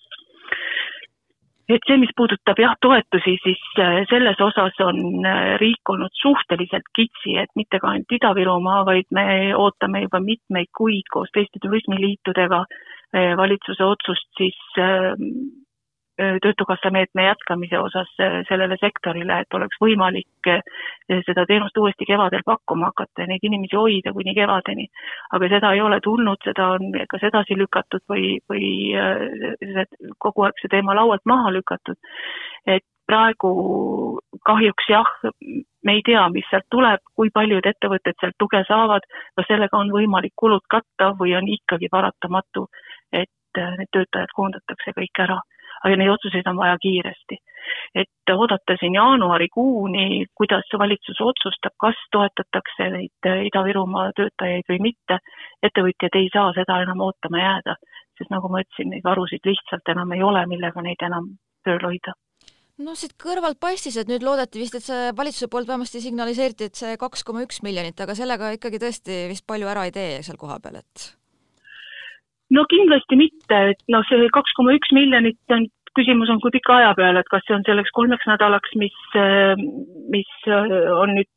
et 1.68 1.84
see, 1.86 1.98
mis 2.00 2.12
puudutab 2.16 2.60
jah, 2.62 2.74
toetusi, 2.80 3.36
siis 3.44 3.62
äh, 3.82 4.00
selles 4.10 4.40
osas 4.40 4.78
on 4.84 5.00
äh, 5.26 5.56
riik 5.60 5.92
olnud 5.92 6.14
suhteliselt 6.16 6.88
kitsi, 6.96 7.36
et 7.42 7.52
mitte 7.60 7.80
ka 7.82 7.92
ainult 7.92 8.14
Ida-Virumaa, 8.18 8.84
vaid 8.88 9.08
me 9.14 9.26
ootame 9.56 10.04
juba 10.06 10.22
mitmeid 10.24 10.72
kuid 10.76 11.10
koos 11.12 11.32
teiste 11.34 11.60
turismiliitudega 11.64 12.62
äh, 12.64 13.34
valitsuse 13.36 13.84
otsust 13.84 14.28
siis 14.40 14.58
Töötukassa 16.18 16.90
meetme 16.90 17.24
jätkamise 17.28 17.78
osas 17.78 18.08
sellele 18.48 18.74
sektorile, 18.80 19.36
et 19.38 19.54
oleks 19.54 19.78
võimalik 19.78 20.50
seda 21.26 21.44
teenust 21.46 21.78
uuesti 21.78 22.08
kevadel 22.08 22.42
pakkuma 22.46 22.88
hakata 22.90 23.22
ja 23.22 23.28
neid 23.30 23.44
inimesi 23.46 23.78
hoida 23.78 24.12
kuni 24.16 24.34
kevadeni. 24.34 24.88
aga 25.32 25.48
seda 25.52 25.72
ei 25.76 25.80
ole 25.80 26.00
tulnud, 26.02 26.42
seda 26.44 26.72
on 26.74 26.90
kas 27.08 27.22
edasi 27.30 27.54
lükatud 27.58 28.02
või, 28.10 28.38
või 28.50 28.66
kogu 30.18 30.48
aeg 30.48 30.58
see 30.58 30.74
teema 30.74 30.98
laualt 30.98 31.22
maha 31.24 31.54
lükatud. 31.54 31.96
et 32.66 32.84
praegu 33.08 33.52
kahjuks 34.44 34.88
jah, 34.90 35.10
me 35.84 35.94
ei 35.96 36.02
tea, 36.04 36.24
mis 36.34 36.46
sealt 36.50 36.66
tuleb, 36.74 37.00
kui 37.16 37.30
paljud 37.34 37.66
ettevõtted 37.70 38.18
sealt 38.20 38.36
tuge 38.42 38.60
saavad, 38.68 39.06
kas 39.38 39.48
sellega 39.48 39.78
on 39.78 39.92
võimalik 39.94 40.34
kulud 40.36 40.66
katta 40.68 41.12
või 41.20 41.36
on 41.38 41.48
ikkagi 41.54 41.88
paratamatu, 41.94 42.66
et 43.12 43.62
need 43.78 43.90
töötajad 43.94 44.34
koondatakse 44.36 44.92
kõik 44.98 45.22
ära 45.24 45.38
aga 45.84 45.96
neid 45.96 46.12
otsuseid 46.14 46.46
on 46.50 46.56
vaja 46.56 46.76
kiiresti. 46.82 47.38
et 48.00 48.32
oodata 48.32 48.76
siin 48.80 48.94
jaanuarikuuni, 48.96 50.26
kuidas 50.40 50.70
valitsus 50.82 51.20
otsustab, 51.20 51.74
kas 51.80 51.98
toetatakse 52.12 52.88
neid 52.94 53.28
Ida-Virumaa 53.48 54.12
töötajaid 54.16 54.64
või 54.72 54.78
mitte, 54.88 55.18
ettevõtjad 55.62 56.16
ei 56.20 56.30
saa 56.32 56.52
seda 56.56 56.80
enam 56.84 57.04
ootama 57.04 57.42
jääda, 57.42 57.76
sest 58.18 58.32
nagu 58.32 58.48
ma 58.48 58.62
ütlesin, 58.64 58.94
neid 58.94 59.04
varusid 59.04 59.44
lihtsalt 59.44 59.92
enam 59.94 60.16
ei 60.16 60.24
ole, 60.24 60.46
millega 60.46 60.84
neid 60.84 61.04
enam 61.10 61.34
tööl 61.64 61.84
hoida 61.90 62.16
no 62.84 62.94
siit 62.98 63.14
kõrvalt 63.20 63.58
paistis, 63.60 63.96
et 63.98 64.10
nüüd 64.10 64.24
loodeti 64.26 64.62
vist, 64.62 64.76
et 64.78 64.86
see 64.86 65.12
valitsuse 65.18 65.50
poolt 65.50 65.68
vähemasti 65.68 66.02
signaliseeriti, 66.02 66.68
et 66.70 66.78
see 66.78 66.96
kaks 67.00 67.24
koma 67.26 67.42
üks 67.46 67.62
miljonit, 67.66 67.98
aga 68.00 68.14
sellega 68.18 68.52
ikkagi 68.56 68.80
tõesti 68.82 69.24
vist 69.32 69.46
palju 69.48 69.70
ära 69.70 69.88
ei 69.88 69.94
tee 69.94 70.20
seal 70.26 70.38
kohapeal, 70.40 70.80
et 70.82 71.08
no 72.56 72.64
kindlasti 72.70 73.18
mitte, 73.20 73.58
et 73.72 73.82
noh, 73.92 74.04
see 74.08 74.28
kaks 74.34 74.54
koma 74.56 74.76
üks 74.76 74.92
miljonit 74.96 75.54
on 75.54 75.66
küsimus 75.98 76.30
on, 76.30 76.40
kui 76.42 76.54
pika 76.54 76.78
aja 76.78 76.92
peale, 76.98 77.22
et 77.22 77.32
kas 77.32 77.44
see 77.46 77.56
on 77.56 77.64
selleks 77.66 77.92
kolmeks 77.96 78.28
nädalaks, 78.30 78.76
mis, 78.80 78.94
mis 80.12 80.30
on 80.94 81.14
nüüd 81.16 81.30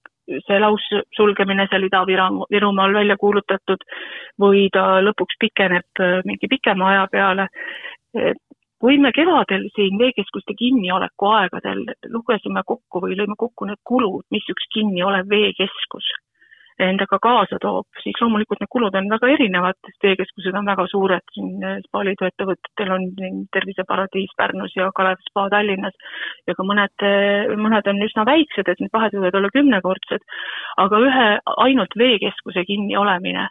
see 0.45 0.59
laussulgemine 0.61 1.65
seal 1.71 1.87
Ida-Virumaal 1.87 2.95
välja 2.95 3.17
kuulutatud 3.19 3.83
või 4.39 4.67
ta 4.73 5.01
lõpuks 5.03 5.39
pikeneb 5.41 6.03
mingi 6.29 6.49
pikema 6.51 6.91
aja 6.93 7.07
peale. 7.11 7.47
kui 8.81 8.97
me 8.97 9.11
kevadel 9.13 9.67
siin 9.75 9.97
veekeskuste 9.99 10.55
kinnioleku 10.57 11.27
aegadel 11.29 11.83
lugesime 12.09 12.63
kokku 12.65 13.01
või 13.03 13.17
lõime 13.17 13.35
kokku 13.37 13.67
need 13.69 13.81
kulud, 13.85 14.25
mis 14.31 14.47
üks 14.49 14.65
kinniolev 14.73 15.29
veekeskus 15.29 16.07
endaga 16.87 17.19
kaasa 17.21 17.59
toob, 17.61 17.87
siis 18.03 18.17
loomulikult 18.21 18.61
need 18.61 18.71
kulud 18.73 18.97
on 18.97 19.09
väga 19.11 19.29
erinevad, 19.35 19.77
sest 19.85 20.07
veekeskused 20.07 20.57
on 20.57 20.67
väga 20.71 20.87
suured, 20.91 21.25
siin 21.35 21.63
Spaaliidu 21.87 22.27
ettevõtetel 22.29 22.93
on 22.95 23.07
Terviseparadiis 23.53 24.35
Pärnus 24.37 24.75
ja 24.75 24.89
Kalev 24.95 25.21
spa 25.29 25.47
Tallinnas 25.53 25.95
ja 26.49 26.57
ka 26.57 26.65
mõned, 26.67 27.07
mõned 27.61 27.93
on 27.93 28.03
üsna 28.07 28.25
väiksed, 28.27 28.67
et 28.67 28.83
need 28.83 28.93
vahed 28.93 29.17
võivad 29.17 29.39
olla 29.39 29.53
kümnekordsed, 29.55 30.27
aga 30.85 31.01
ühe 31.07 31.31
ainult 31.67 31.97
veekeskuse 31.99 32.65
kinniolemine 32.67 33.49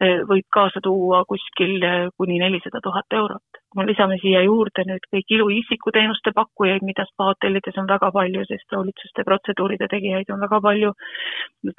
Eh, 0.00 0.22
võib 0.24 0.46
kaasa 0.48 0.80
tuua 0.80 1.26
kuskil 1.28 1.82
kuni 2.16 2.38
nelisada 2.40 2.80
tuhat 2.80 3.16
eurot. 3.18 3.59
Kui 3.70 3.80
me 3.80 3.86
lisame 3.86 4.16
siia 4.22 4.42
juurde 4.42 4.84
nüüd 4.88 5.04
kõik 5.14 5.34
ilu 5.36 5.46
isikuteenuste 5.60 6.32
pakkujaid, 6.34 6.82
mida 6.86 7.04
spa-hotellides 7.06 7.78
on 7.78 7.86
väga 7.90 8.10
palju, 8.16 8.42
sest 8.48 8.76
hoolitsuste 8.76 9.24
protseduuride 9.28 9.86
tegijaid 9.92 10.32
on 10.34 10.42
väga 10.42 10.58
palju, 10.64 10.90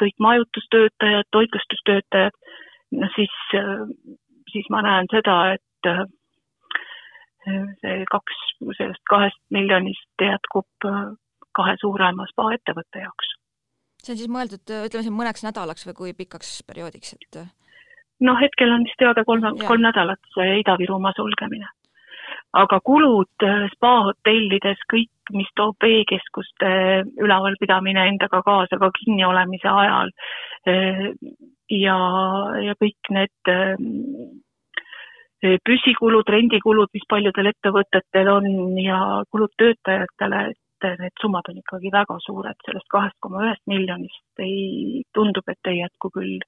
kõik 0.03 0.17
majutustöötajad, 0.27 1.27
toitlustustöötajad, 1.35 2.39
no 3.01 3.11
siis, 3.15 3.35
eh, 3.59 3.83
siis 4.53 4.71
ma 4.71 4.83
näen 4.87 5.11
seda, 5.11 5.37
et 5.57 5.91
see 7.81 7.93
kaks, 8.11 8.41
sellest 8.77 9.01
kahest 9.09 9.39
miljonist 9.49 10.21
jätkub 10.21 10.89
kahe 11.57 11.75
suurema 11.81 12.27
spa-ettevõtte 12.29 13.01
jaoks. 13.01 13.33
see 14.01 14.13
on 14.13 14.19
siis 14.19 14.29
mõeldud, 14.33 14.61
ütleme 14.61 15.03
siin 15.05 15.17
mõneks 15.17 15.43
nädalaks 15.45 15.87
või 15.87 15.97
kui 15.97 16.13
pikaks 16.13 16.61
perioodiks, 16.67 17.13
et 17.17 17.41
noh, 18.27 18.37
hetkel 18.41 18.71
on 18.73 18.85
vist 18.85 18.97
teada 19.01 19.23
kolm, 19.25 19.45
kolm 19.67 19.81
nädalat 19.81 20.21
see 20.35 20.59
Ida-Virumaa 20.61 21.13
sulgemine. 21.17 21.69
Aga 22.57 22.79
kulud 22.83 23.45
äh, 23.47 23.65
spa-hotellides, 23.75 24.81
kõik, 24.91 25.11
mis 25.31 25.49
toob 25.55 25.77
veekeskuste 25.83 26.71
ülalpidamine 27.23 28.03
endaga 28.11 28.41
kaasa 28.43 28.79
ka 28.81 28.91
kinniolemise 28.97 29.71
ajal 29.71 30.11
äh, 30.67 31.11
ja, 31.71 31.97
ja 32.67 32.75
kõik 32.81 33.11
need 33.15 33.51
äh, 33.53 33.75
püsikulud, 35.65 36.27
rendikulud, 36.29 36.91
mis 36.93 37.07
paljudel 37.09 37.49
ettevõtetel 37.49 38.27
on 38.29 38.77
ja 38.77 38.99
kulud 39.33 39.53
töötajatele, 39.57 40.51
et 40.51 40.99
need 40.99 41.21
summad 41.21 41.47
on 41.49 41.57
ikkagi 41.61 41.89
väga 41.93 42.17
suured, 42.25 42.57
sellest 42.65 42.89
kahest 42.93 43.17
koma 43.21 43.47
ühest 43.47 43.63
miljonist 43.69 44.43
ei, 44.43 45.01
tundub, 45.13 45.47
et 45.49 45.71
ei 45.71 45.79
jätku 45.81 46.11
küll 46.13 46.41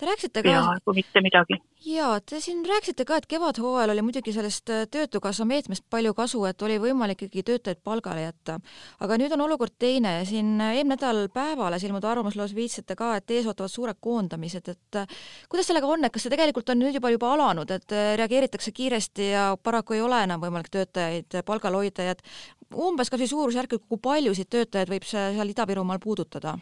Te 0.00 0.06
rääkisite 0.08 0.42
ka 0.42 0.48
peaaegu 0.48 0.92
mitte 0.96 1.20
midagi. 1.22 1.56
jaa, 1.86 2.14
te 2.20 2.40
siin 2.40 2.64
rääkisite 2.66 3.04
ka, 3.04 3.18
et 3.20 3.26
kevadhooajal 3.28 3.92
oli 3.92 4.02
muidugi 4.02 4.32
sellest 4.32 4.70
äh, 4.72 4.86
Töötukassa 4.90 5.44
meetmest 5.44 5.84
palju 5.90 6.14
kasu, 6.16 6.40
et 6.48 6.62
oli 6.62 6.78
võimalik 6.80 7.26
ikkagi 7.26 7.44
töötajaid 7.50 7.82
palgale 7.84 8.24
jätta. 8.24 8.56
aga 9.04 9.18
nüüd 9.20 9.34
on 9.36 9.44
olukord 9.46 9.76
teine, 9.78 10.14
siin 10.26 10.56
äh, 10.60 10.78
eelmine 10.78 10.96
nädal 10.96 11.28
Päevales 11.34 11.84
ilmunud 11.84 12.08
arvamusloos 12.08 12.54
viitsite 12.56 12.96
ka, 12.96 13.12
et 13.20 13.30
ees 13.30 13.46
ootavad 13.46 13.70
suured 13.70 14.00
koondamised, 14.00 14.72
et 14.74 15.00
äh, 15.02 15.22
kuidas 15.52 15.70
sellega 15.70 15.86
on, 15.86 16.08
et 16.08 16.16
kas 16.16 16.26
see 16.26 16.34
tegelikult 16.34 16.74
on 16.74 16.82
nüüd 16.82 16.98
juba, 16.98 17.12
juba 17.12 17.32
alanud, 17.36 17.70
et 17.70 17.96
reageeritakse 18.22 18.72
kiiresti 18.72 19.30
ja 19.30 19.46
paraku 19.62 20.00
ei 20.00 20.04
ole 20.08 20.24
enam 20.24 20.40
võimalik 20.42 20.72
töötajaid 20.72 21.42
palgal 21.46 21.78
hoida 21.78 22.08
ja 22.08 22.16
et 22.16 22.26
umbes 22.74 23.12
kas 23.12 23.20
või 23.20 23.32
suurusjärk, 23.36 23.78
kui 23.86 24.02
paljusid 24.02 24.48
töötajaid 24.50 24.96
võib 24.96 25.06
see 25.06 25.32
seal 25.36 25.52
Ida-Virumaal 25.52 26.00
puudutada? 26.02 26.56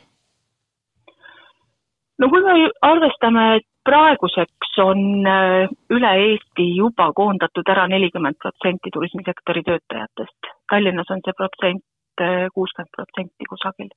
No 2.20 2.28
kui 2.28 2.44
me 2.44 2.54
arvestame, 2.86 3.44
et 3.58 3.66
praeguseks 3.88 4.76
on 4.84 5.26
äh, 5.26 5.70
üle 5.96 6.12
Eesti 6.26 6.66
juba 6.76 7.10
koondatud 7.16 7.68
ära 7.72 7.86
nelikümmend 7.90 8.38
protsenti 8.42 8.92
turismisektori 8.92 9.64
töötajatest, 9.66 10.54
Tallinnas 10.70 11.10
on 11.14 11.22
see 11.24 11.36
protsent 11.36 12.24
äh, 12.24 12.48
kuuskümmend 12.54 12.92
protsenti 12.96 13.48
kusagil, 13.48 13.88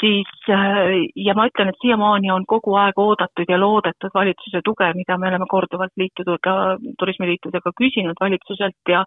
siis 0.00 0.50
äh, 0.52 1.06
ja 1.16 1.34
ma 1.38 1.48
ütlen, 1.48 1.72
et 1.72 1.80
siiamaani 1.80 2.30
on 2.34 2.44
kogu 2.48 2.76
aeg 2.82 3.00
oodatud 3.00 3.48
ja 3.48 3.58
loodetud 3.60 4.12
valitsuse 4.14 4.60
tuge, 4.68 4.90
mida 4.98 5.16
me 5.18 5.30
oleme 5.32 5.48
korduvalt 5.48 5.96
liitudega, 5.96 6.58
turismiliitudega 7.00 7.72
küsinud 7.80 8.20
valitsuselt 8.20 8.92
ja 8.92 9.06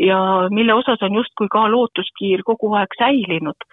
ja 0.00 0.18
mille 0.50 0.74
osas 0.80 1.04
on 1.04 1.20
justkui 1.20 1.52
ka 1.52 1.68
lootuskiir 1.76 2.44
kogu 2.48 2.72
aeg 2.80 2.98
säilinud, 2.98 3.68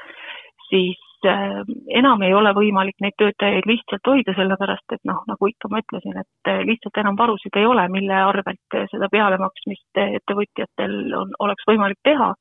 siis 0.67 0.99
enam 1.25 2.21
ei 2.25 2.33
ole 2.35 2.53
võimalik 2.55 2.97
neid 3.03 3.15
töötajaid 3.19 3.67
lihtsalt 3.69 4.09
hoida, 4.09 4.35
sellepärast 4.37 4.95
et 4.95 5.03
noh, 5.07 5.21
nagu 5.29 5.49
ikka 5.49 5.71
ma 5.71 5.81
ütlesin, 5.83 6.17
et 6.19 6.51
äh, 6.51 6.63
lihtsalt 6.67 6.99
enam 7.01 7.17
varusid 7.19 7.55
ei 7.59 7.67
ole, 7.69 7.85
mille 7.93 8.17
arvelt 8.17 8.77
seda 8.91 9.09
pealemaksmist 9.11 10.01
ettevõtjatel 10.03 10.97
on, 11.19 11.33
oleks 11.39 11.69
võimalik 11.69 12.01
teha. 12.03 12.33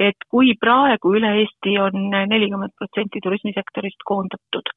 et 0.00 0.16
kui 0.32 0.54
praegu 0.56 1.12
üle 1.12 1.30
Eesti 1.42 1.74
on 1.82 2.06
nelikümmend 2.08 2.72
protsenti 2.78 3.20
turismisektorist 3.20 4.00
koondatud, 4.08 4.70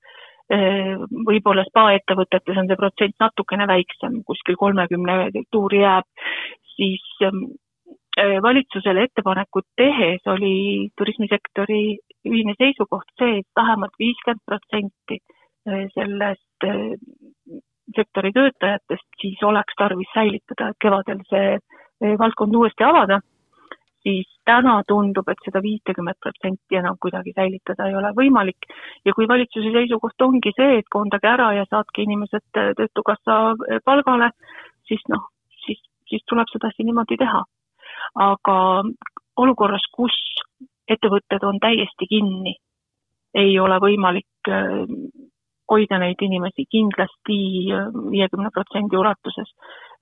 võib-olla 1.30 1.64
spaettevõtetes 1.70 2.58
on 2.60 2.68
see 2.68 2.76
protsent 2.76 3.16
natukene 3.24 3.68
väiksem, 3.70 4.18
kuskil 4.28 4.58
kolmekümne 4.60 5.30
tuuri 5.54 5.80
jääb, 5.80 6.10
siis 6.76 7.06
valitsusele 8.18 9.06
ettepanekut 9.08 9.66
tehes 9.80 10.28
oli 10.28 10.90
turismisektori 10.98 11.98
ühine 12.26 12.56
seisukoht 12.58 13.10
see, 13.20 13.40
et 13.42 13.48
vähemalt 13.60 13.96
viiskümmend 14.00 14.44
protsenti 14.46 15.20
sellest 15.94 16.68
sektori 17.96 18.32
töötajatest, 18.36 19.08
siis 19.22 19.44
oleks 19.44 19.76
tarvis 19.80 20.10
säilitada, 20.14 20.70
et 20.70 20.80
kevadel 20.82 21.22
see 21.30 22.18
valdkond 22.20 22.56
uuesti 22.56 22.84
avada, 22.84 23.20
siis 24.04 24.28
täna 24.46 24.76
tundub, 24.88 25.30
et 25.32 25.46
seda 25.46 25.62
viitekümmet 25.64 26.20
protsenti 26.24 26.80
enam 26.80 26.98
kuidagi 27.02 27.34
säilitada 27.36 27.88
ei 27.88 27.96
ole 27.96 28.12
võimalik. 28.18 28.68
ja 29.06 29.14
kui 29.14 29.28
valitsuse 29.28 29.72
seisukoht 29.72 30.22
ongi 30.22 30.52
see, 30.58 30.80
et 30.80 30.90
koondage 30.92 31.28
ära 31.28 31.54
ja 31.54 31.66
saatke 31.70 32.04
inimesed 32.04 32.44
Töötukassa 32.54 33.40
palgale, 33.86 34.32
siis 34.88 35.02
noh, 35.10 35.30
siis, 35.66 35.80
siis 36.10 36.24
tuleb 36.30 36.52
sedasi 36.52 36.84
niimoodi 36.84 37.18
teha. 37.18 37.44
aga 38.16 38.56
olukorras, 39.38 39.86
kus 39.96 40.18
ettevõtted 40.90 41.44
on 41.48 41.60
täiesti 41.64 42.08
kinni, 42.10 42.56
ei 43.34 43.60
ole 43.60 43.80
võimalik 43.82 44.52
hoida 45.72 46.00
neid 46.02 46.22
inimesi 46.22 46.66
kindlasti 46.70 47.38
viiekümne 48.12 48.52
protsendi 48.54 48.98
ulatuses. 49.00 49.50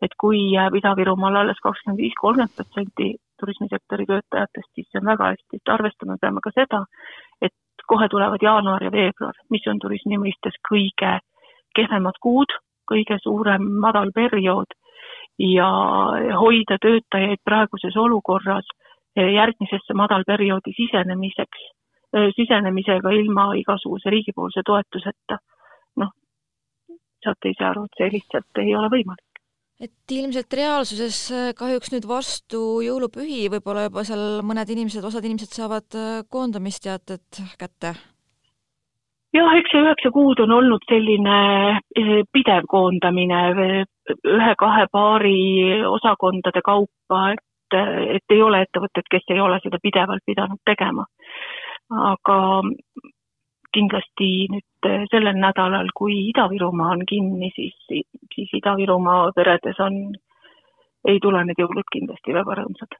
et 0.01 0.13
kui 0.17 0.39
jääb 0.51 0.73
Ida-Virumaal 0.79 1.35
alles 1.37 1.59
kakskümmend 1.61 1.99
viis, 2.01 2.13
kolmkümmend 2.17 2.55
protsenti 2.57 3.11
turismisektori 3.39 4.07
töötajatest, 4.09 4.69
siis 4.73 4.87
see 4.89 5.01
on 5.01 5.09
väga 5.11 5.27
hästi, 5.33 5.59
et 5.59 5.73
arvestama 5.73 6.15
peame 6.21 6.41
ka 6.41 6.51
seda, 6.55 6.79
et 7.41 7.85
kohe 7.91 8.07
tulevad 8.09 8.41
jaanuar 8.41 8.81
ja 8.81 8.91
veebruar, 8.91 9.37
mis 9.53 9.67
on 9.69 9.77
turismi 9.83 10.17
mõistes 10.23 10.57
kõige 10.69 11.19
kehvemad 11.77 12.17
kuud, 12.25 12.49
kõige 12.89 13.19
suurem 13.21 13.67
madal 13.85 14.09
periood. 14.15 14.73
Ja 15.37 15.69
hoida 16.41 16.77
töötajaid 16.81 17.45
praeguses 17.45 17.95
olukorras 17.97 18.65
järgmisesse 19.15 19.93
madalperioodi 19.97 20.73
sisenemiseks 20.77 21.69
sisenemisega 22.35 23.11
ilma 23.15 23.51
igasuguse 23.55 24.11
riigipoolse 24.11 24.63
toetuseta 24.67 25.37
noh, 26.01 26.11
saate 27.23 27.53
ise 27.53 27.65
aru, 27.67 27.85
et 27.87 27.99
see 27.99 28.09
lihtsalt 28.17 28.63
ei 28.63 28.75
ole 28.75 28.89
võimalik 28.91 29.27
et 29.81 30.13
ilmselt 30.13 30.53
reaalsuses 30.53 31.19
äh, 31.33 31.51
kahjuks 31.57 31.91
nüüd 31.93 32.07
vastu 32.09 32.61
jõulupühi 32.85 33.47
võib-olla 33.53 33.87
juba 33.87 34.05
seal 34.07 34.41
mõned 34.45 34.69
inimesed, 34.75 35.03
osad 35.07 35.25
inimesed 35.25 35.55
saavad 35.55 35.99
koondamisteated 36.29 37.41
kätte? 37.59 37.95
jah, 39.35 39.53
eks 39.57 39.71
see 39.71 39.83
üheksa 39.85 40.11
kuud 40.13 40.43
on 40.43 40.51
olnud 40.57 40.83
selline 40.89 41.37
pidev 42.35 42.67
koondamine 42.71 43.41
ühe-kahe 44.11 44.85
paari 44.91 45.37
osakondade 45.87 46.63
kaupa, 46.65 47.23
et, 47.33 47.45
et 48.15 48.35
ei 48.35 48.41
ole 48.41 48.61
ettevõtted, 48.65 49.07
kes 49.11 49.29
ei 49.29 49.39
ole 49.39 49.59
seda 49.63 49.79
pidevalt 49.83 50.23
pidanud 50.25 50.61
tegema. 50.65 51.05
aga 51.91 52.37
kindlasti 53.75 54.27
nüüd 54.51 54.87
eh, 54.87 55.05
sellel 55.11 55.39
nädalal, 55.39 55.91
kui 55.95 56.15
Ida-Virumaa 56.31 56.95
on 56.95 57.05
kinni, 57.07 57.51
siis, 57.55 57.75
siis 58.35 58.53
Ida-Virumaa 58.59 59.31
peredes 59.35 59.79
on, 59.79 60.01
ei 61.07 61.19
tule 61.19 61.43
need 61.45 61.59
jõulud 61.59 61.87
kindlasti 61.91 62.35
väga 62.35 62.61
rõõmsad 62.61 62.99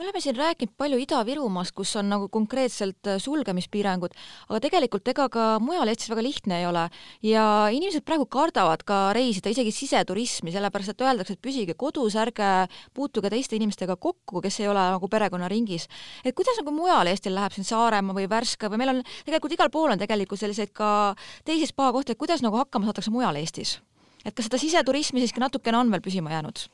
me 0.00 0.06
oleme 0.06 0.20
siin 0.24 0.36
rääkinud 0.36 0.72
palju 0.80 0.96
Ida-Virumaast, 1.02 1.74
kus 1.76 1.90
on 2.00 2.06
nagu 2.08 2.30
konkreetselt 2.32 3.04
äh, 3.10 3.18
sulgemispiirangud, 3.20 4.14
aga 4.48 4.60
tegelikult 4.64 5.10
ega 5.12 5.26
ka 5.28 5.48
mujal 5.60 5.92
Eestis 5.92 6.08
väga 6.08 6.24
lihtne 6.24 6.56
ei 6.62 6.64
ole 6.64 6.86
ja 7.26 7.44
inimesed 7.68 8.06
praegu 8.08 8.24
kardavad 8.24 8.80
ka 8.88 9.02
reisida, 9.12 9.52
isegi 9.52 9.74
siseturismi, 9.76 10.54
sellepärast 10.54 10.94
et 10.94 11.04
öeldakse, 11.04 11.36
et 11.36 11.44
püsige 11.44 11.76
kodus, 11.76 12.16
ärge 12.16 12.48
puutuge 12.96 13.28
teiste 13.28 13.60
inimestega 13.60 13.98
kokku, 14.00 14.40
kes 14.40 14.62
ei 14.64 14.72
ole 14.72 14.88
nagu 14.96 15.12
perekonnaringis. 15.12 15.88
et 16.24 16.32
kuidas 16.34 16.56
nagu 16.64 16.72
mujal 16.72 17.12
Eestil 17.12 17.36
läheb 17.36 17.52
siin 17.52 17.68
Saaremaa 17.68 18.16
või 18.16 18.28
Värska 18.30 18.72
või 18.72 18.80
meil 18.80 18.96
on 18.96 19.06
tegelikult 19.28 19.58
igal 19.58 19.68
pool 19.68 19.92
on 19.92 20.00
tegelikult 20.00 20.40
selliseid 20.40 20.72
ka 20.72 21.12
teisi 21.44 21.68
spakohti, 21.68 22.16
et 22.16 22.24
kuidas 22.24 22.40
nagu 22.40 22.56
hakkama 22.56 22.88
saadakse 22.88 23.12
mujal 23.12 23.36
Eestis? 23.36 23.82
et 24.24 24.32
kas 24.32 24.48
seda 24.48 24.56
siseturismi 24.64 25.20
siiski 25.20 25.44
natukene 25.44 25.76
on 25.76 25.92
veel 25.92 26.00
püsima 26.00 26.32
jäänud? 26.32 26.70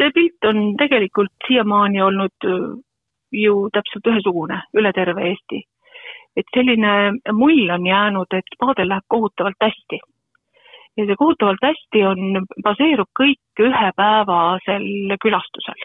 See 0.00 0.12
pilt 0.16 0.48
on 0.48 0.60
tegelikult 0.80 1.48
siiamaani 1.48 2.02
olnud 2.02 2.46
äh, 2.48 2.62
ju 3.32 3.68
täpselt 3.74 4.08
ühesugune 4.12 4.62
üle 4.78 4.92
terve 4.96 5.28
Eesti. 5.30 5.62
et 6.38 6.46
selline 6.54 6.92
mull 7.34 7.70
on 7.74 7.86
jäänud, 7.86 8.32
et 8.38 8.54
spaadel 8.54 8.88
läheb 8.88 9.04
kohutavalt 9.08 9.66
hästi. 9.66 9.98
ja 10.96 11.06
see 11.06 11.16
kohutavalt 11.22 11.66
hästi 11.68 12.04
on, 12.12 12.46
baseerub 12.64 13.10
kõik 13.20 13.64
ühepäevasel 13.68 15.16
külastusel. 15.24 15.84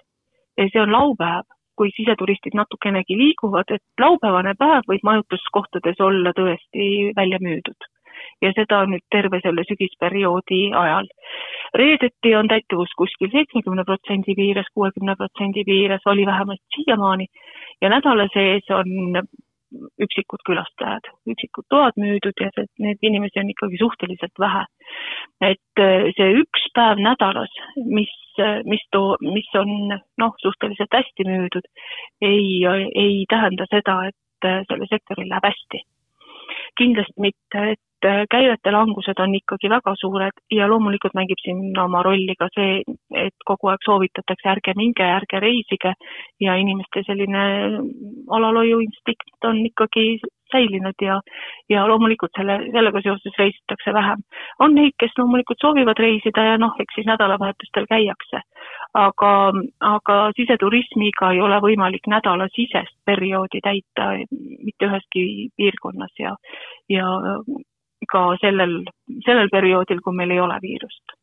ja 0.58 0.69
see 0.71 0.82
on 0.82 0.91
laupäev, 0.91 1.43
kui 1.75 1.91
siseturistid 1.97 2.56
natukenegi 2.56 3.17
liiguvad, 3.17 3.75
et 3.75 3.84
laupäevane 3.99 4.54
päev 4.60 4.88
võib 4.88 5.04
majutuskohtades 5.04 5.99
olla 5.99 6.32
tõesti 6.39 7.12
välja 7.19 7.41
müüdud 7.41 7.91
ja 8.41 8.51
seda 8.56 8.84
nüüd 8.89 9.04
terve 9.12 9.39
selle 9.43 9.63
sügisperioodi 9.67 10.62
ajal. 10.84 11.10
Reedeti 11.81 12.35
on 12.35 12.47
täituvus 12.51 12.93
kuskil 12.97 13.31
seitsmekümne 13.31 13.83
protsendi 13.88 14.35
piires, 14.35 14.69
kuuekümne 14.73 15.15
protsendi 15.15 15.63
piires, 15.67 16.05
oli 16.05 16.25
vähemalt 16.25 16.61
siiamaani 16.75 17.27
ja 17.81 17.89
nädala 17.89 18.27
sees 18.33 18.69
on 18.71 19.21
üksikud 20.01 20.43
külastajad, 20.47 21.07
üksikud 21.31 21.65
toad 21.69 21.97
müüdud 21.99 22.41
ja 22.41 22.51
see, 22.55 22.67
neid 22.85 23.01
inimesi 23.03 23.41
on 23.41 23.49
ikkagi 23.51 23.79
suhteliselt 23.81 24.39
vähe. 24.39 24.63
et 25.41 25.81
äh, 25.81 26.11
see 26.17 26.29
üks 26.41 26.67
päev 26.77 27.01
nädalas, 27.03 27.51
mis, 27.97 28.13
mis 28.69 28.83
too, 28.91 29.17
mis 29.21 29.49
on 29.59 29.71
noh, 30.21 30.38
suhteliselt 30.43 30.95
hästi 30.95 31.27
müüdud, 31.27 31.67
ei, 32.21 32.63
ei 33.05 33.25
tähenda 33.29 33.67
seda, 33.71 33.97
et 34.11 34.47
äh, 34.47 34.61
sellel 34.69 34.91
sektoril 34.91 35.29
läheb 35.29 35.49
hästi. 35.49 35.83
kindlasti 36.79 37.27
mitte, 37.27 37.67
et 37.75 37.94
et 38.05 38.11
äh, 38.11 38.25
käivete 38.29 38.71
langused 38.71 39.19
on 39.19 39.35
ikkagi 39.35 39.69
väga 39.69 39.93
suured 39.99 40.37
ja 40.51 40.67
loomulikult 40.69 41.13
mängib 41.17 41.39
siin 41.41 41.77
oma 41.79 42.03
rolli 42.03 42.35
ka 42.39 42.47
see, 42.53 42.83
et 43.25 43.45
kogu 43.45 43.71
aeg 43.71 43.81
soovitatakse, 43.85 44.49
ärge 44.49 44.75
minge, 44.77 45.03
ärge 45.03 45.41
reisige 45.41 45.93
ja 46.39 46.55
inimeste 46.55 47.03
selline 47.07 47.43
alalhoiuinstinkt 48.37 49.49
on 49.49 49.65
ikkagi 49.65 50.19
säilinud 50.51 51.01
ja, 51.01 51.19
ja 51.69 51.87
loomulikult 51.89 52.37
selle, 52.37 52.59
sellega 52.71 53.01
seoses 53.01 53.37
reisitakse 53.39 53.93
vähem. 53.93 54.21
on 54.59 54.75
neid, 54.75 54.93
kes 54.99 55.17
loomulikult 55.17 55.61
soovivad 55.61 55.99
reisida 55.99 56.45
ja 56.51 56.57
noh, 56.61 56.75
eks 56.79 56.95
siis 56.95 57.07
nädalavahetustel 57.09 57.89
käiakse. 57.89 58.41
aga, 58.93 59.31
aga 59.81 60.15
siseturismiga 60.37 61.31
ei 61.33 61.41
ole 61.41 61.57
võimalik 61.61 62.07
nädalasisest 62.07 62.95
perioodi 63.05 63.61
täita 63.63 64.11
mitte 64.31 64.87
üheski 64.89 65.23
piirkonnas 65.57 66.13
ja, 66.19 66.35
ja 66.89 67.07
ka 68.11 68.35
sellel, 68.41 68.81
sellel 69.25 69.49
perioodil, 69.51 70.01
kui 70.03 70.15
meil 70.15 70.31
ei 70.35 70.41
ole 70.43 70.59
viirust. 70.61 71.17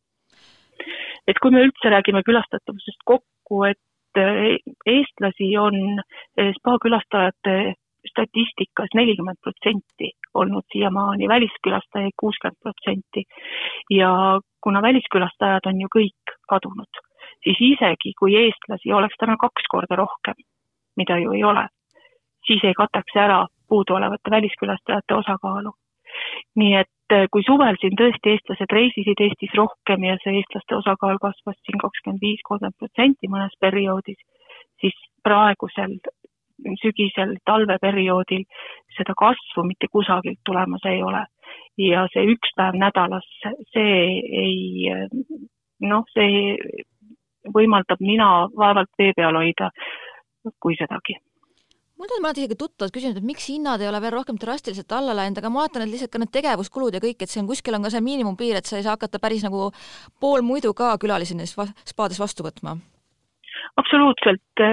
et 1.26 1.38
kui 1.38 1.52
me 1.54 1.62
üldse 1.62 1.90
räägime 1.92 2.22
külastatavusest 2.26 3.04
kokku, 3.06 3.64
et 3.70 4.18
eh, 4.18 4.58
eestlasi 4.86 5.52
on 5.56 5.76
eh, 6.00 6.50
spa 6.58 6.78
külastajate 6.82 7.74
statistikas 8.10 8.90
nelikümmend 8.94 9.38
protsenti 9.42 10.10
olnud 10.34 10.66
siiamaani, 10.72 11.28
väliskülastajaid 11.28 12.16
kuuskümmend 12.20 12.58
protsenti. 12.62 13.22
ja 13.90 14.40
kuna 14.62 14.82
väliskülastajad 14.82 15.66
on 15.66 15.80
ju 15.80 15.88
kõik 15.96 16.34
kadunud, 16.48 17.02
siis 17.44 17.58
isegi 17.60 18.14
kui 18.18 18.34
eestlasi 18.44 18.92
oleks 18.92 19.16
täna 19.20 19.36
kaks 19.36 19.68
korda 19.74 19.96
rohkem, 19.96 20.38
mida 20.96 21.18
ju 21.18 21.32
ei 21.32 21.44
ole, 21.44 21.68
siis 22.46 22.64
ei 22.64 22.74
kataks 22.74 23.16
ära 23.16 23.46
puuduolevate 23.68 24.30
väliskülastajate 24.30 25.14
osakaalu 25.14 25.72
nii 26.60 26.74
et 26.80 27.14
äh, 27.14 27.26
kui 27.32 27.44
suvel 27.46 27.78
siin 27.80 27.96
tõesti 27.98 28.34
eestlased 28.34 28.74
reisisid 28.78 29.20
Eestis 29.26 29.54
rohkem 29.58 30.04
ja 30.08 30.16
see 30.22 30.36
eestlaste 30.40 30.78
osakaal 30.78 31.20
kasvas 31.22 31.58
siin 31.62 31.80
kakskümmend 31.82 32.24
viis, 32.24 32.42
kolmkümmend 32.48 32.78
protsenti 32.78 33.30
mõnes 33.32 33.54
perioodis, 33.60 34.20
siis 34.80 34.98
praegusel 35.24 35.96
sügisel, 36.82 37.36
talveperioodil 37.48 38.44
seda 38.96 39.14
kasvu 39.18 39.64
mitte 39.66 39.88
kusagilt 39.92 40.38
tulemas 40.46 40.84
ei 40.86 41.02
ole. 41.02 41.24
ja 41.78 42.04
see 42.12 42.28
üks 42.34 42.52
päev 42.56 42.76
nädalas, 42.76 43.26
see 43.72 43.94
ei 44.44 44.92
noh, 45.80 46.04
see 46.12 46.56
võimaldab 47.54 48.00
nina 48.00 48.28
vaevalt 48.56 48.92
vee 48.98 49.14
peal 49.16 49.36
hoida, 49.40 49.70
kui 50.60 50.76
sedagi 50.78 51.16
mul 52.02 52.16
on 52.16 52.24
mõned 52.24 52.40
isegi 52.40 52.58
tuttavad 52.58 52.92
küsinud, 52.94 53.18
et 53.20 53.26
miks 53.26 53.46
hinnad 53.52 53.82
ei 53.82 53.88
ole 53.88 54.00
veel 54.02 54.14
rohkem 54.16 54.38
drastiliselt 54.40 54.90
alla 54.96 55.14
läinud, 55.14 55.38
aga 55.38 55.50
ma 55.52 55.62
vaatan, 55.62 55.84
et 55.84 55.92
lihtsalt 55.92 56.10
ka 56.12 56.20
need 56.22 56.32
tegevuskulud 56.34 56.96
ja 56.96 57.02
kõik, 57.02 57.22
et 57.22 57.30
see 57.30 57.42
on 57.42 57.50
kuskil 57.50 57.78
on 57.78 57.86
ka 57.86 57.92
see 57.94 58.02
miinimumpiir, 58.02 58.58
et 58.58 58.66
sa 58.66 58.78
ei 58.78 58.86
saa 58.86 58.96
hakata 58.96 59.22
päris 59.22 59.44
nagu 59.46 59.70
pool 60.20 60.42
muidu 60.46 60.74
ka 60.74 60.96
külalisi 61.02 61.38
nendes 61.38 61.54
spaades 61.86 62.18
vastu 62.18 62.46
võtma. 62.46 62.74
absoluutselt, 63.78 64.64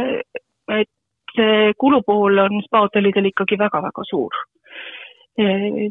et 0.74 0.90
see 1.38 1.74
kulupool 1.78 2.42
on 2.48 2.64
spahotellidel 2.66 3.30
ikkagi 3.30 3.60
väga-väga 3.62 4.08
suur. 4.10 4.34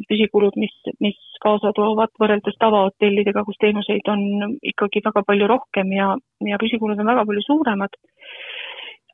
püsikulud, 0.08 0.58
mis, 0.60 0.74
mis 1.00 1.16
kaasa 1.40 1.70
toovad 1.72 2.10
võrreldes 2.20 2.58
tavahotellidega, 2.60 3.44
kus 3.46 3.56
teenuseid 3.62 4.10
on 4.12 4.58
ikkagi 4.60 5.00
väga 5.06 5.22
palju 5.24 5.46
rohkem 5.48 5.94
ja, 5.94 6.10
ja 6.44 6.58
püsikulud 6.60 6.98
on 7.00 7.08
väga 7.08 7.24
palju 7.24 7.44
suuremad. 7.46 7.96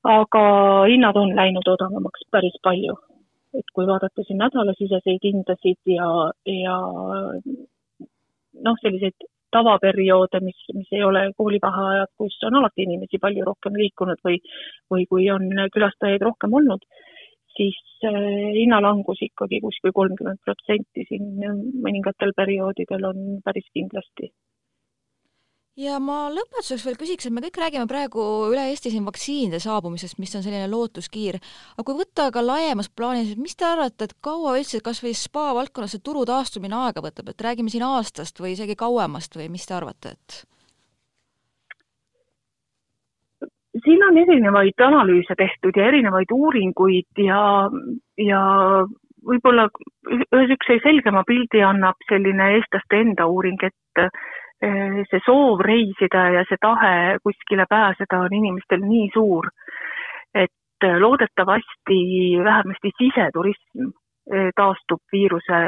Aga 0.04 0.44
hinnad 0.90 1.16
on 1.16 1.34
läinud 1.36 1.68
odavamaks 1.74 2.26
päris 2.30 2.56
palju. 2.62 2.96
et 3.58 3.68
kui 3.74 3.86
vaadata 3.86 4.22
siin 4.26 4.40
nädalasiseseid 4.42 5.22
hindasid 5.22 5.78
ja, 5.86 6.06
ja 6.50 6.78
noh, 8.66 8.78
selliseid 8.82 9.28
tavaperioode, 9.54 10.40
mis, 10.42 10.64
mis 10.74 10.90
ei 10.90 11.04
ole 11.06 11.22
koolivaheajad, 11.38 12.10
kus 12.18 12.34
on 12.48 12.58
alati 12.58 12.82
inimesi 12.82 13.20
palju 13.22 13.44
rohkem 13.46 13.78
liikunud 13.78 14.18
või, 14.26 14.40
või 14.90 15.06
kui 15.06 15.28
on 15.30 15.46
külastajaid 15.76 16.26
rohkem 16.26 16.58
olnud 16.60 16.82
siis 17.56 17.78
äh, 18.04 18.16
hinnalangus 18.58 19.22
ikkagi 19.22 19.60
kuskil 19.62 19.94
kolmkümmend 19.94 20.40
protsenti 20.46 21.06
siin 21.08 21.30
mõningatel 21.86 22.34
perioodidel 22.36 23.10
on 23.10 23.22
päris 23.44 23.68
kindlasti. 23.76 24.32
Ja 25.80 25.98
ma 26.02 26.28
lõpetuseks 26.32 26.84
veel 26.86 26.96
küsiks, 27.00 27.26
et 27.26 27.34
me 27.34 27.42
kõik 27.44 27.58
räägime 27.58 27.86
praegu 27.90 28.22
üle 28.52 28.68
Eesti 28.70 28.92
siin 28.92 29.06
vaktsiinide 29.06 29.58
saabumisest, 29.62 30.20
mis 30.22 30.34
on 30.38 30.44
selline 30.46 30.68
lootuskiir, 30.70 31.40
aga 31.74 31.86
kui 31.88 31.98
võtta 31.98 32.30
ka 32.34 32.44
laiemas 32.44 32.90
plaanis, 32.94 33.34
et 33.34 33.42
mis 33.42 33.56
te 33.58 33.66
arvate, 33.66 34.06
et 34.06 34.16
kaua 34.24 34.56
üldse 34.60 34.80
kas 34.84 35.02
või 35.04 35.14
spa 35.18 35.50
valdkonnas 35.58 35.96
see 35.96 36.04
turu 36.06 36.24
taastumine 36.28 36.78
aega 36.86 37.02
võtab, 37.04 37.30
et 37.30 37.46
räägime 37.46 37.72
siin 37.72 37.86
aastast 37.86 38.38
või 38.40 38.54
isegi 38.54 38.78
kauemast 38.78 39.38
või 39.38 39.50
mis 39.52 39.66
te 39.66 39.78
arvate, 39.78 40.14
et? 40.14 40.42
siin 43.84 44.04
on 44.06 44.16
erinevaid 44.16 44.78
analüüse 44.86 45.34
tehtud 45.34 45.74
ja 45.76 45.88
erinevaid 45.90 46.30
uuringuid 46.32 47.18
ja, 47.18 47.40
ja 48.22 48.42
võib-olla 49.26 49.66
ühe 50.06 50.22
niisuguse 50.44 50.78
selgema 50.84 51.24
pildi 51.26 51.62
annab 51.66 51.98
selline 52.08 52.52
eestlaste 52.54 53.00
enda 53.02 53.26
uuring, 53.26 53.58
et 53.66 54.02
eh, 54.04 54.22
see 54.60 55.20
soov 55.26 55.60
reisida 55.60 56.28
ja 56.38 56.44
see 56.48 56.60
tahe 56.60 57.18
kuskile 57.22 57.66
pääseda 57.68 58.20
on 58.26 58.32
inimestel 58.32 58.84
nii 58.84 59.10
suur, 59.14 59.48
et 60.34 60.88
loodetavasti 61.00 61.98
vähemasti 62.44 62.92
siseturism 62.98 63.90
eh, 64.32 64.48
taastub 64.56 65.02
viiruse 65.12 65.60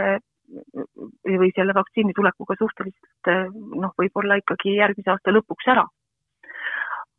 või 1.27 1.51
selle 1.55 1.75
vaktsiini 1.75 2.15
tulekuga 2.17 2.55
suhteliselt 2.59 3.31
eh, 3.33 3.47
noh, 3.83 3.93
võib-olla 3.99 4.39
ikkagi 4.41 4.77
järgmise 4.79 5.13
aasta 5.13 5.35
lõpuks 5.35 5.73
ära 5.75 5.87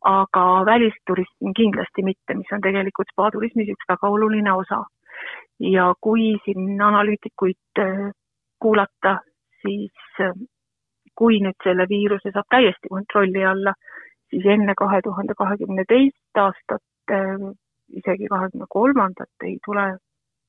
aga 0.08 0.44
välisturism 0.66 1.52
kindlasti 1.56 2.04
mitte, 2.06 2.34
mis 2.38 2.52
on 2.54 2.62
tegelikult 2.62 3.10
spaaturismis 3.12 3.72
üks 3.74 3.88
väga 3.90 4.10
oluline 4.14 4.52
osa. 4.52 4.84
ja 5.58 5.92
kui 6.00 6.36
siin 6.44 6.78
analüütikuid 6.80 7.80
kuulata, 8.62 9.16
siis 9.62 10.20
kui 11.18 11.40
nüüd 11.42 11.58
selle 11.64 11.86
viiruse 11.90 12.32
saab 12.34 12.46
täiesti 12.54 12.90
kontrolli 12.90 13.44
alla, 13.44 13.74
siis 14.30 14.46
enne 14.54 14.74
kahe 14.78 15.00
tuhande 15.04 15.34
kahekümne 15.38 15.84
teist 15.88 16.42
aastat, 16.42 16.84
äh, 17.12 17.48
isegi 18.00 18.28
kahekümne 18.30 18.66
kolmandat 18.70 19.48
ei 19.48 19.58
tule 19.64 19.88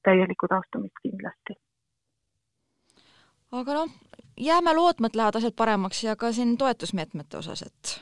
täielikku 0.03 0.47
taastumist 0.47 1.01
kindlasti. 1.01 1.57
aga 3.51 3.73
noh, 3.73 3.89
jääme 4.37 4.75
lootma, 4.75 5.07
et 5.07 5.15
lähevad 5.15 5.39
asjad 5.39 5.55
paremaks 5.57 6.03
ja 6.03 6.15
ka 6.15 6.31
siin 6.31 6.57
toetusmeetmete 6.57 7.37
osas, 7.37 7.61
et 7.65 7.95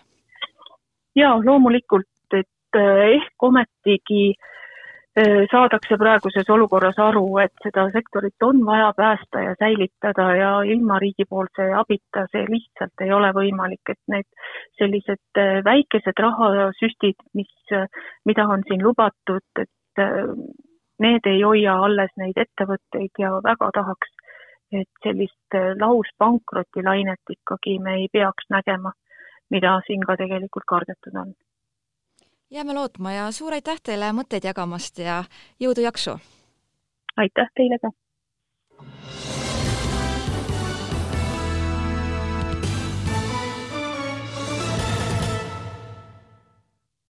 jaa, 1.16 1.38
loomulikult, 1.46 2.10
et 2.32 2.80
eh, 2.82 3.04
ehk 3.16 3.48
ometigi 3.50 4.24
eh, 4.32 4.58
saadakse 5.52 5.98
praeguses 5.98 6.50
olukorras 6.54 6.98
aru, 7.02 7.24
et 7.42 7.64
seda 7.64 7.88
sektorit 7.94 8.44
on 8.46 8.60
vaja 8.66 8.92
päästa 8.98 9.42
ja 9.42 9.56
säilitada 9.60 10.28
ja 10.36 10.52
ilma 10.62 11.00
riigipoolse 11.00 11.72
abita 11.74 12.28
see 12.32 12.44
lihtsalt 12.50 13.06
ei 13.06 13.14
ole 13.16 13.32
võimalik, 13.34 13.82
et 13.90 14.14
need 14.14 14.28
sellised 14.78 15.42
väikesed 15.66 16.22
rahasüstid, 16.26 17.26
mis, 17.34 17.74
mida 18.30 18.46
on 18.46 18.62
siin 18.68 18.86
lubatud, 18.86 19.64
et 19.64 20.04
need 21.02 21.26
ei 21.34 21.42
hoia 21.42 21.80
alles 21.88 22.14
neid 22.18 22.38
ettevõtteid 22.38 23.18
ja 23.18 23.34
väga 23.50 23.72
tahaks, 23.74 24.14
et 24.72 25.04
sellist 25.04 25.60
lauspankrotilainet 25.82 27.38
ikkagi 27.38 27.80
me 27.80 27.98
ei 28.04 28.08
peaks 28.14 28.50
nägema 28.54 28.94
mida 29.50 29.78
siin 29.88 30.04
ka 30.08 30.18
tegelikult 30.20 30.68
kardetud 30.68 31.16
on 31.24 31.34
jääme 32.52 32.74
lootma 32.74 33.12
ja 33.12 33.32
suur 33.32 33.54
aitäh 33.54 33.82
teile 33.84 34.12
mõtteid 34.16 34.48
jagamast 34.48 35.00
ja 35.00 35.24
jõudu-jaksu! 35.60 36.18
aitäh 37.18 37.52
teile 37.56 37.80
ka! 37.84 37.92